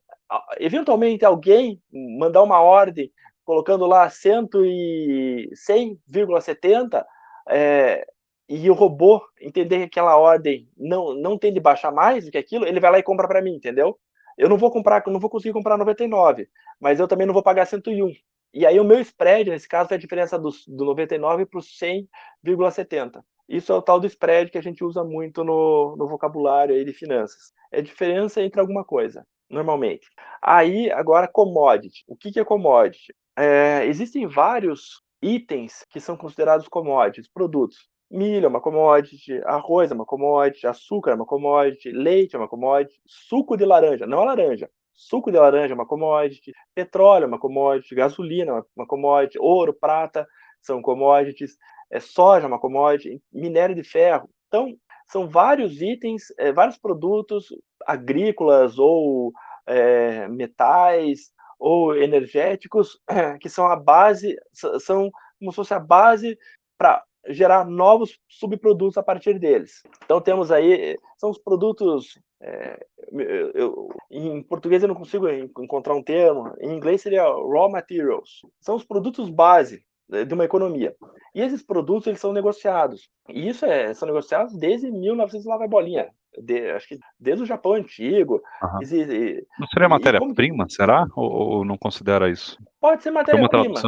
[0.59, 3.11] eventualmente alguém mandar uma ordem
[3.43, 7.03] colocando lá 100,70
[7.49, 8.07] é,
[8.47, 12.37] e o robô entender que aquela ordem não, não tem de baixar mais do que
[12.37, 13.99] aquilo, ele vai lá e compra para mim, entendeu?
[14.37, 17.65] Eu não vou comprar, não vou conseguir comprar 99, mas eu também não vou pagar
[17.65, 18.11] 101.
[18.53, 21.61] E aí o meu spread, nesse caso, é a diferença do, do 99 para o
[21.61, 23.21] 100,70.
[23.47, 26.83] Isso é o tal do spread que a gente usa muito no, no vocabulário aí
[26.83, 27.53] de finanças.
[27.71, 30.07] É a diferença entre alguma coisa, normalmente.
[30.41, 32.03] Aí, agora, commodity.
[32.07, 33.13] O que, que é commodity?
[33.37, 37.89] É, existem vários itens que são considerados commodities, produtos.
[38.15, 42.47] Milho é uma commodity, arroz é uma commodity, açúcar é uma commodity, leite é uma
[42.47, 47.27] commodity, suco de laranja, não a laranja, Suco de laranja é uma commodity, petróleo é
[47.27, 50.25] uma commodity, gasolina é uma commodity, ouro, prata
[50.61, 51.57] são commodities,
[51.91, 54.29] é, soja é uma commodity, minério de ferro.
[54.47, 54.73] Então,
[55.07, 57.47] são vários itens, é, vários produtos
[57.85, 59.33] agrícolas ou
[59.67, 62.97] é, metais ou energéticos
[63.41, 64.35] que são a base,
[64.79, 66.37] são como se fosse a base
[66.77, 69.83] para gerar novos subprodutos a partir deles.
[70.03, 75.95] Então temos aí, são os produtos, é, eu, eu, em português eu não consigo encontrar
[75.95, 78.41] um termo, em inglês seria raw materials.
[78.59, 80.95] São os produtos base de uma economia.
[81.33, 83.09] E esses produtos eles são negociados.
[83.29, 86.09] E isso é, são negociados desde 1900 lá vai bolinha.
[86.37, 88.41] De, acho que desde o Japão antigo.
[88.61, 88.79] Uhum.
[88.83, 91.07] E, e, não seria matéria-prima, será?
[91.15, 92.57] Ou, ou, não considera isso?
[92.79, 93.79] Pode ser matéria-prima.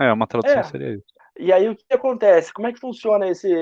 [0.00, 0.62] É, uma tradução é.
[0.64, 1.04] seria isso.
[1.42, 2.52] E aí o que acontece?
[2.52, 3.52] Como é que funciona esse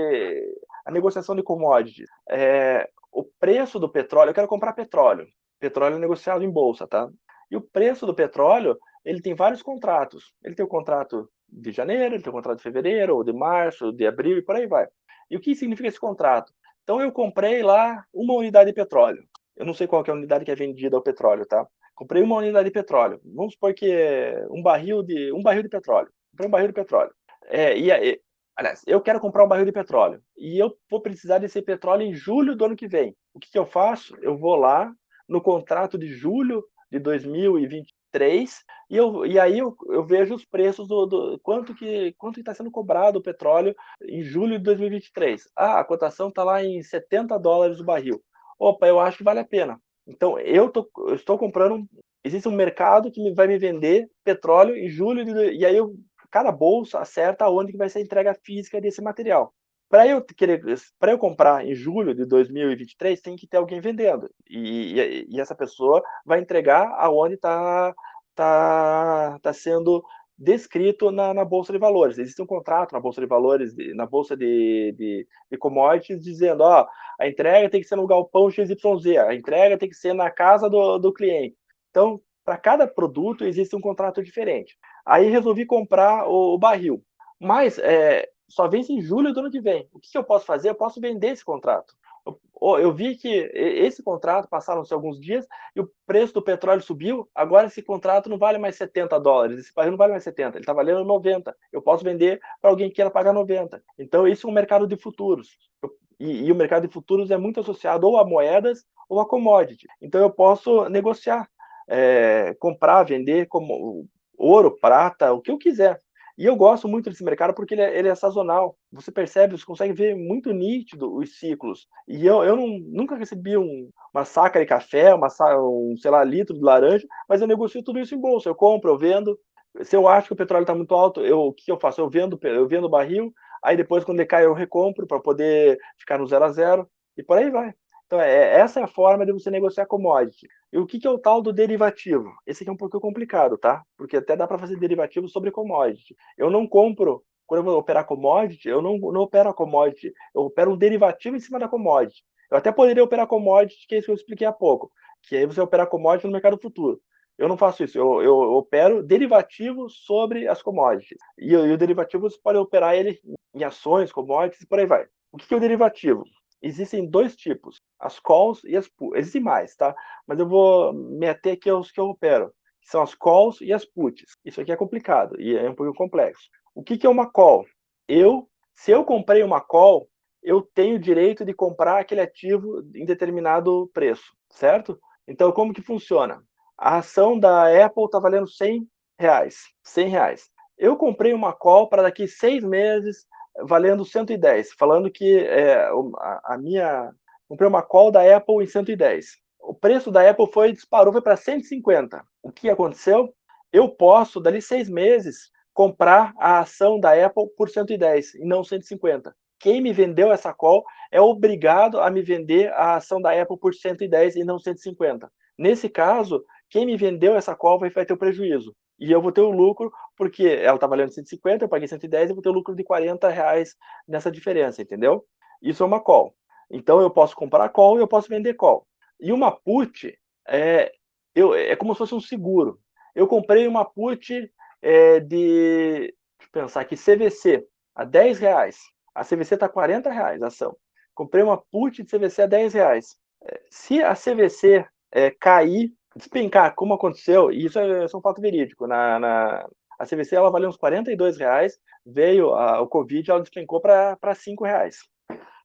[0.85, 2.11] a negociação de commodities?
[2.31, 5.27] É, o preço do petróleo, eu quero comprar petróleo.
[5.59, 7.09] Petróleo é negociado em bolsa, tá?
[7.51, 10.31] E o preço do petróleo, ele tem vários contratos.
[10.45, 13.91] Ele tem o contrato de janeiro, ele tem o contrato de fevereiro, ou de março,
[13.93, 14.87] de abril e por aí vai.
[15.31, 16.53] E o que significa esse contrato?
[16.83, 19.25] Então eu comprei lá uma unidade de petróleo.
[19.57, 21.67] Eu não sei qual é a unidade que é vendida ao petróleo, tá?
[21.95, 23.23] Comprei uma unidade de petróleo.
[23.25, 26.11] Vamos supor que é um barril de um barril de petróleo.
[26.31, 27.13] Comprei um barril de petróleo.
[27.47, 28.21] É, e, e,
[28.57, 32.15] aliás, eu quero comprar um barril de petróleo e eu vou precisar desse petróleo em
[32.15, 33.17] julho do ano que vem.
[33.35, 34.17] O que, que eu faço?
[34.21, 34.93] Eu vou lá
[35.29, 40.45] no contrato de julho de 2020, 2023 e, eu, e aí eu, eu vejo os
[40.45, 45.49] preços do, do quanto que quanto está sendo cobrado o petróleo em julho de 2023.
[45.57, 48.21] Ah, a cotação está lá em 70 dólares o barril.
[48.59, 49.81] Opa, eu acho que vale a pena.
[50.07, 51.87] Então eu, tô, eu estou comprando.
[52.23, 55.95] Existe um mercado que vai me vender petróleo em julho de, e aí eu,
[56.31, 59.53] cada bolsa acerta onde que vai ser a entrega física desse material.
[59.89, 60.63] Para eu querer,
[60.99, 65.41] para eu comprar em julho de 2023, tem que ter alguém vendendo e, e, e
[65.41, 67.93] essa pessoa vai entregar aonde está
[68.35, 70.03] tá, tá sendo
[70.39, 72.19] descrito na, na, bolsa de valores.
[72.19, 76.87] Existe um contrato na bolsa de valores, na bolsa de, de, de, commodities, dizendo, ó,
[77.21, 78.79] a entrega tem que ser no galpão XYZ,
[79.19, 81.57] a entrega tem que ser na casa do, do cliente.
[81.91, 84.79] Então, para cada produto existe um contrato diferente.
[85.05, 87.03] Aí resolvi comprar o, o barril,
[87.39, 89.89] mas é, só vence em julho do ano que vem.
[89.93, 90.69] O que, que eu posso fazer?
[90.69, 91.95] Eu posso vender esse contrato.
[92.27, 97.29] Eu, eu vi que esse contrato passaram-se alguns dias e o preço do petróleo subiu.
[97.35, 99.59] Agora esse contrato não vale mais 70 dólares.
[99.59, 101.57] Esse barril não vale mais 70, ele está valendo 90.
[101.73, 103.83] Eu posso vender para alguém que queira pagar 90.
[103.99, 105.57] Então, isso é um mercado de futuros.
[105.83, 109.27] Eu, e, e, o mercado de futuros é muito associado ou a moedas ou a
[109.27, 109.87] commodity.
[110.03, 111.49] Então, eu posso negociar,
[111.89, 114.07] é, comprar, vender como
[114.41, 115.99] ouro, prata, o que eu quiser.
[116.39, 118.75] E eu gosto muito desse mercado porque ele é, ele é, sazonal.
[118.91, 121.87] Você percebe, você consegue ver muito nítido os ciclos.
[122.09, 125.29] E eu, eu não, nunca recebi um, uma saca de café, uma,
[125.59, 128.49] um, sei lá, litro de laranja, mas eu negocio tudo isso em bolsa.
[128.49, 129.39] Eu compro, eu vendo.
[129.83, 132.01] Se eu acho que o petróleo está muito alto, eu, o que eu faço?
[132.01, 133.33] Eu vendo, eu vendo o barril,
[133.63, 136.89] aí depois, quando decai, eu recompro para poder ficar no zero a zero,
[137.19, 137.75] e por aí vai.
[138.11, 140.49] Então, é, essa é a forma de você negociar commodity.
[140.73, 142.29] E o que, que é o tal do derivativo?
[142.45, 143.85] Esse aqui é um pouco complicado, tá?
[143.97, 146.17] Porque até dá para fazer derivativo sobre commodity.
[146.37, 150.43] Eu não compro, quando eu vou operar commodity, eu não, não opero a commodity, eu
[150.43, 152.25] opero um derivativo em cima da commodity.
[152.51, 154.91] Eu até poderia operar commodity, que é isso que eu expliquei há pouco,
[155.23, 157.01] que aí você operar commodity no mercado futuro.
[157.39, 161.17] Eu não faço isso, eu, eu opero derivativos sobre as commodities.
[161.39, 163.21] E, e o derivativo você pode operar ele
[163.55, 165.07] em ações, commodities e por aí vai.
[165.31, 166.25] O que, que é o derivativo?
[166.63, 169.19] Existem dois tipos, as calls e as puts.
[169.19, 169.95] Existem mais, tá?
[170.27, 173.85] Mas eu vou meter aqui os que eu opero, que são as calls e as
[173.85, 174.37] puts.
[174.45, 176.49] Isso aqui é complicado e é um pouco complexo.
[176.75, 177.65] O que, que é uma call?
[178.09, 180.09] Eu, se eu comprei uma call,
[180.43, 184.99] eu tenho o direito de comprar aquele ativo em determinado preço, certo?
[185.29, 186.43] Então, como que funciona?
[186.77, 188.89] A ação da Apple está valendo 100
[189.19, 189.59] reais.
[189.85, 190.51] 100 reais.
[190.79, 193.27] Eu comprei uma call para daqui seis meses
[193.67, 195.89] valendo 110, falando que é,
[196.19, 197.13] a, a, minha.
[197.49, 199.37] Comprei uma call da Apple em 110.
[199.61, 202.25] O preço da Apple foi disparou foi para 150.
[202.43, 203.35] O que aconteceu?
[203.73, 209.35] Eu posso, dali seis meses, comprar a ação da Apple por 110 e não 150.
[209.59, 213.75] Quem me vendeu essa call é obrigado a me vender a ação da Apple por
[213.75, 215.31] 110 e não 150.
[215.59, 219.41] Nesse caso, quem me vendeu essa call vai ter o prejuízo e eu vou ter
[219.41, 222.77] o lucro, porque ela está valendo 150, eu paguei 110, eu vou ter o lucro
[222.77, 223.75] de 40 reais
[224.07, 225.25] nessa diferença, entendeu?
[225.63, 226.35] Isso é uma call.
[226.71, 228.87] Então eu posso comprar call e eu posso vender call.
[229.19, 230.93] E uma put é,
[231.35, 232.79] eu, é como se fosse um seguro.
[233.15, 236.15] Eu comprei uma put é, de,
[236.53, 238.79] pensar aqui, CVC, a 10 reais.
[239.15, 240.77] A CVC está 40 reais a ação.
[241.15, 243.17] Comprei uma put de CVC a 10 reais.
[243.43, 248.23] É, se a CVC é, cair despencar, como aconteceu, e isso é, isso é um
[248.23, 253.31] fato verídico, na, na, a CVC ela valeu uns 42 reais, veio a, o Covid,
[253.31, 254.99] ela despencou para 5 reais.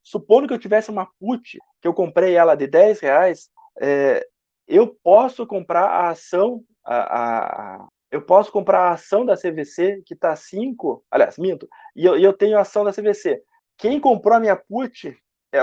[0.04, 3.50] Supondo que eu tivesse uma put, que eu comprei ela de 10 reais,
[3.82, 4.28] é,
[4.68, 10.14] eu posso comprar a ação, a, a, eu posso comprar a ação da CVC que
[10.14, 13.42] está 5, aliás, minto, e eu, eu tenho a ação da CVC.
[13.78, 15.18] Quem comprou a minha put,
[15.54, 15.60] é,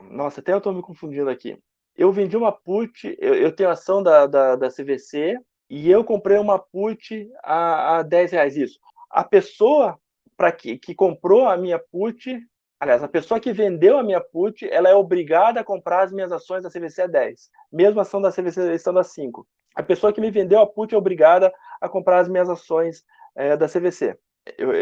[0.00, 1.58] nossa, até eu estou me confundindo aqui
[1.96, 5.38] eu vendi uma put, eu, eu tenho ação da, da, da, CVC
[5.68, 8.56] e eu comprei uma put a, a 10 reais.
[8.56, 8.78] Isso.
[9.10, 9.98] A pessoa
[10.36, 12.40] para que, que comprou a minha put,
[12.80, 16.32] aliás, a pessoa que vendeu a minha put, ela é obrigada a comprar as minhas
[16.32, 19.46] ações da CVC a 10, mesmo a ação da CVC estando a 5.
[19.74, 23.04] A pessoa que me vendeu a put é obrigada a comprar as minhas ações
[23.36, 24.18] é, da CVC.
[24.58, 24.72] Eu,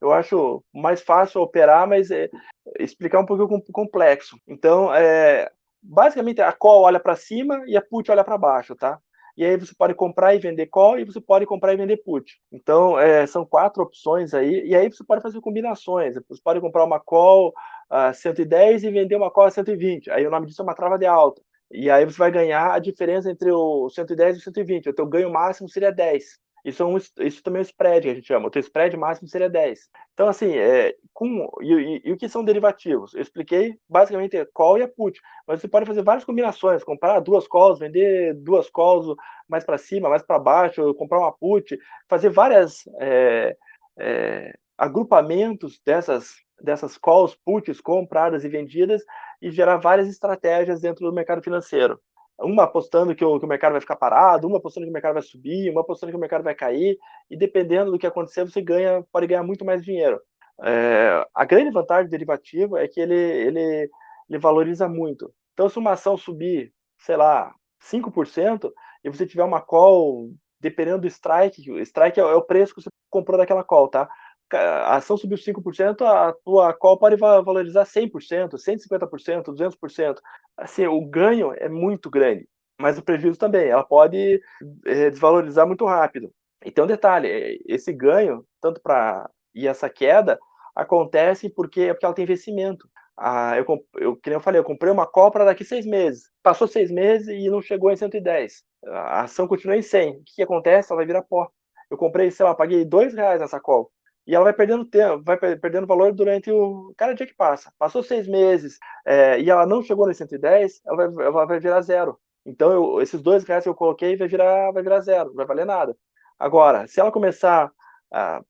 [0.00, 2.30] eu acho mais fácil operar, mas é,
[2.78, 4.36] explicar um pouco complexo.
[4.46, 5.50] Então, é,
[5.82, 8.98] basicamente a call olha para cima e a put olha para baixo, tá?
[9.36, 12.38] E aí você pode comprar e vender call e você pode comprar e vender put.
[12.52, 16.14] Então, é, são quatro opções aí, e aí você pode fazer combinações.
[16.28, 17.52] Você pode comprar uma call
[17.88, 20.10] a 110 e vender uma call a 120.
[20.10, 21.42] Aí o nome disso é uma trava de alta.
[21.70, 24.90] E aí você vai ganhar a diferença entre o 110 e o 120.
[24.90, 26.41] O teu ganho máximo seria 10.
[26.64, 28.46] Isso, é um, isso também é um spread, que a gente chama.
[28.46, 29.80] O teu spread máximo seria 10.
[30.14, 33.14] Então, assim, é, com, e, e, e, o que são derivativos?
[33.14, 37.18] Eu expliquei basicamente a call e a put, mas você pode fazer várias combinações, comprar
[37.20, 39.16] duas calls, vender duas calls
[39.48, 41.76] mais para cima, mais para baixo, comprar uma put,
[42.08, 43.56] fazer várias é,
[43.98, 46.30] é, agrupamentos dessas,
[46.62, 49.02] dessas calls, puts compradas e vendidas
[49.40, 52.00] e gerar várias estratégias dentro do mercado financeiro
[52.42, 55.14] uma apostando que o, que o, mercado vai ficar parado, uma apostando que o mercado
[55.14, 56.98] vai subir, uma apostando que o mercado vai cair,
[57.30, 60.20] e dependendo do que acontecer, você ganha, pode ganhar muito mais dinheiro.
[60.62, 63.90] É, a grande vantagem do derivativo é que ele, ele,
[64.28, 65.32] ele valoriza muito.
[65.54, 68.72] Então, se uma ação subir, sei lá, 5%,
[69.04, 70.30] e você tiver uma call,
[70.60, 74.08] dependendo do strike, o strike é, é o preço que você comprou daquela call, tá?
[74.56, 80.16] A ação subiu 5%, a tua call pode valorizar 100%, 150%, 200%.
[80.56, 82.48] Assim, o ganho é muito grande,
[82.80, 83.68] mas o prejuízo também.
[83.68, 84.40] Ela pode
[84.86, 86.32] é, desvalorizar muito rápido.
[86.64, 90.38] E tem um detalhe, é, esse ganho, tanto para e essa queda,
[90.74, 92.88] acontece porque, porque ela tem investimento.
[93.16, 93.66] Ah, eu,
[93.98, 96.30] eu, que eu falei, eu comprei uma call para daqui seis meses.
[96.42, 98.64] Passou seis meses e não chegou em 110.
[98.86, 100.12] A ação continua em 100.
[100.12, 100.90] O que, que acontece?
[100.90, 101.48] Ela vai virar pó.
[101.90, 103.90] Eu comprei, sei lá, paguei dois reais nessa call
[104.26, 107.72] e ela vai perdendo tempo, vai perdendo valor durante o cada dia que passa.
[107.78, 111.80] Passou seis meses é, e ela não chegou no 110, ela vai, ela vai virar
[111.80, 112.18] zero.
[112.46, 115.46] Então, eu, esses dois reais que eu coloquei vai virar, vai virar zero, não vai
[115.46, 115.96] valer nada.
[116.38, 117.70] Agora, se ela começar
[118.12, 118.42] a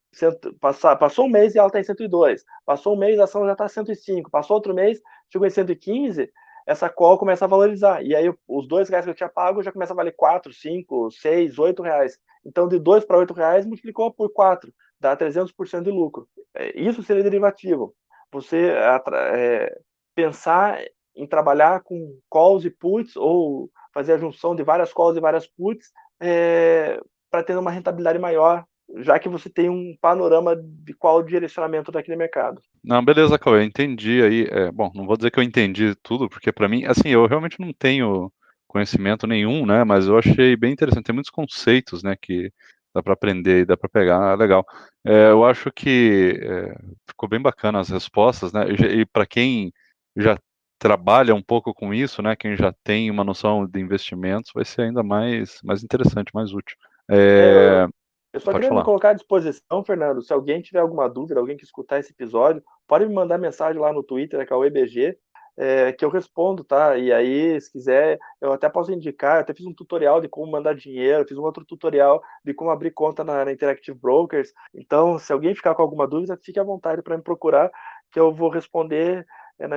[0.60, 3.52] passar, passou um mês e ela está em 102, passou um mês a ação já
[3.52, 5.00] está 105, passou outro mês,
[5.30, 6.30] chegou em 115,
[6.66, 8.02] essa call começa a valorizar.
[8.02, 11.10] E aí os dois reais que eu tinha pago já começa a valer 4, 5,
[11.10, 12.18] 6, 8 reais.
[12.44, 16.28] Então, de 2 para 8 reais, multiplicou por 4 dá 300% de lucro.
[16.54, 17.94] É, isso seria derivativo.
[18.30, 19.76] Você é,
[20.14, 20.80] pensar
[21.14, 25.46] em trabalhar com calls e puts ou fazer a junção de várias calls e várias
[25.46, 25.90] puts
[26.20, 26.98] é,
[27.30, 28.64] para ter uma rentabilidade maior,
[28.98, 32.62] já que você tem um panorama de qual direcionamento daquele mercado.
[32.82, 34.46] Não, beleza, Cauê, entendi aí.
[34.50, 37.60] É, bom, não vou dizer que eu entendi tudo, porque para mim, assim, eu realmente
[37.60, 38.32] não tenho
[38.66, 39.84] conhecimento nenhum, né?
[39.84, 41.04] Mas eu achei bem interessante.
[41.04, 42.50] Tem muitos conceitos, né, que
[42.94, 44.64] dá para aprender e dá para pegar, ah, legal.
[45.04, 46.76] É, eu acho que é,
[47.06, 48.66] ficou bem bacana as respostas, né?
[48.68, 49.72] E, e para quem
[50.16, 50.38] já
[50.78, 52.34] trabalha um pouco com isso, né?
[52.36, 56.76] Quem já tem uma noção de investimentos, vai ser ainda mais, mais interessante, mais útil.
[57.10, 57.86] É,
[58.32, 58.80] eu só queria falar.
[58.80, 60.22] me colocar à disposição, Fernando.
[60.22, 63.92] Se alguém tiver alguma dúvida, alguém que escutar esse episódio, pode me mandar mensagem lá
[63.92, 65.18] no Twitter, que é o EBG,
[65.56, 66.96] é, que eu respondo, tá?
[66.96, 70.74] E aí, se quiser, eu até posso indicar, até fiz um tutorial de como mandar
[70.74, 74.52] dinheiro, fiz um outro tutorial de como abrir conta na, na Interactive Brokers.
[74.74, 77.70] Então, se alguém ficar com alguma dúvida, fique à vontade para me procurar,
[78.10, 79.26] que eu vou responder
[79.58, 79.76] é, na,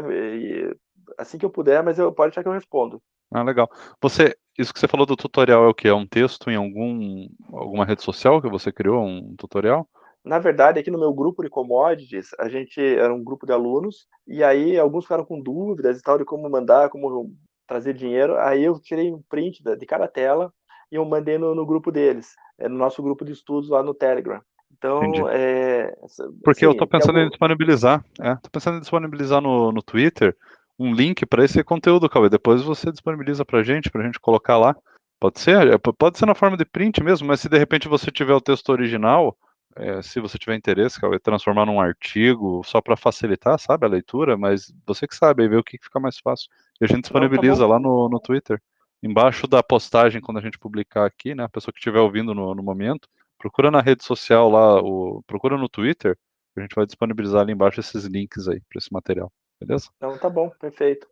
[1.18, 3.02] assim que eu puder, mas eu pode achar que eu respondo.
[3.32, 3.70] Ah, legal.
[4.02, 5.88] Você, isso que você falou do tutorial é o que?
[5.88, 9.88] É um texto em algum, alguma rede social que você criou, um tutorial?
[10.26, 14.08] Na verdade, aqui no meu grupo de commodities, a gente era um grupo de alunos,
[14.28, 17.32] e aí alguns ficaram com dúvidas e tal de como mandar, como
[17.68, 18.36] trazer dinheiro.
[18.38, 20.52] Aí eu tirei um print de cada tela
[20.92, 23.94] e eu mandei no, no grupo deles, é, no nosso grupo de estudos lá no
[23.94, 24.42] Telegram.
[24.78, 25.96] Então, é,
[26.44, 27.28] Porque assim, eu tô pensando algum...
[27.28, 30.36] em disponibilizar, é, tô pensando em disponibilizar no, no Twitter
[30.78, 32.30] um link para esse conteúdo, Cauê.
[32.30, 34.76] Depois você disponibiliza pra gente, pra gente colocar lá.
[35.20, 35.74] Pode ser?
[35.74, 38.42] É, pode ser na forma de print mesmo, mas se de repente você tiver o
[38.42, 39.38] texto original,
[39.78, 44.38] é, se você tiver interesse, Cauê, transformar num artigo só para facilitar, sabe, a leitura,
[44.38, 46.50] mas você que sabe, aí vê o que fica mais fácil.
[46.80, 48.62] E a gente disponibiliza Não, tá lá no, no Twitter.
[49.04, 52.56] Embaixo da postagem, quando a gente publicar aqui, né, a pessoa que estiver ouvindo no,
[52.56, 53.08] no momento,
[53.38, 56.18] procura na rede social lá, o, procura no Twitter,
[56.58, 59.90] a gente vai disponibilizar ali embaixo esses links aí para esse material, beleza?
[59.98, 61.06] Então tá bom, perfeito.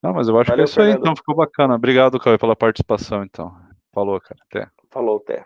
[0.00, 0.94] Não, mas eu acho Valeu, que é isso Fernando.
[0.94, 1.74] aí, então ficou bacana.
[1.74, 3.52] Obrigado, Cauê, pela participação, então.
[3.92, 4.40] Falou, cara.
[4.48, 4.70] Até.
[4.90, 5.44] Falou, até.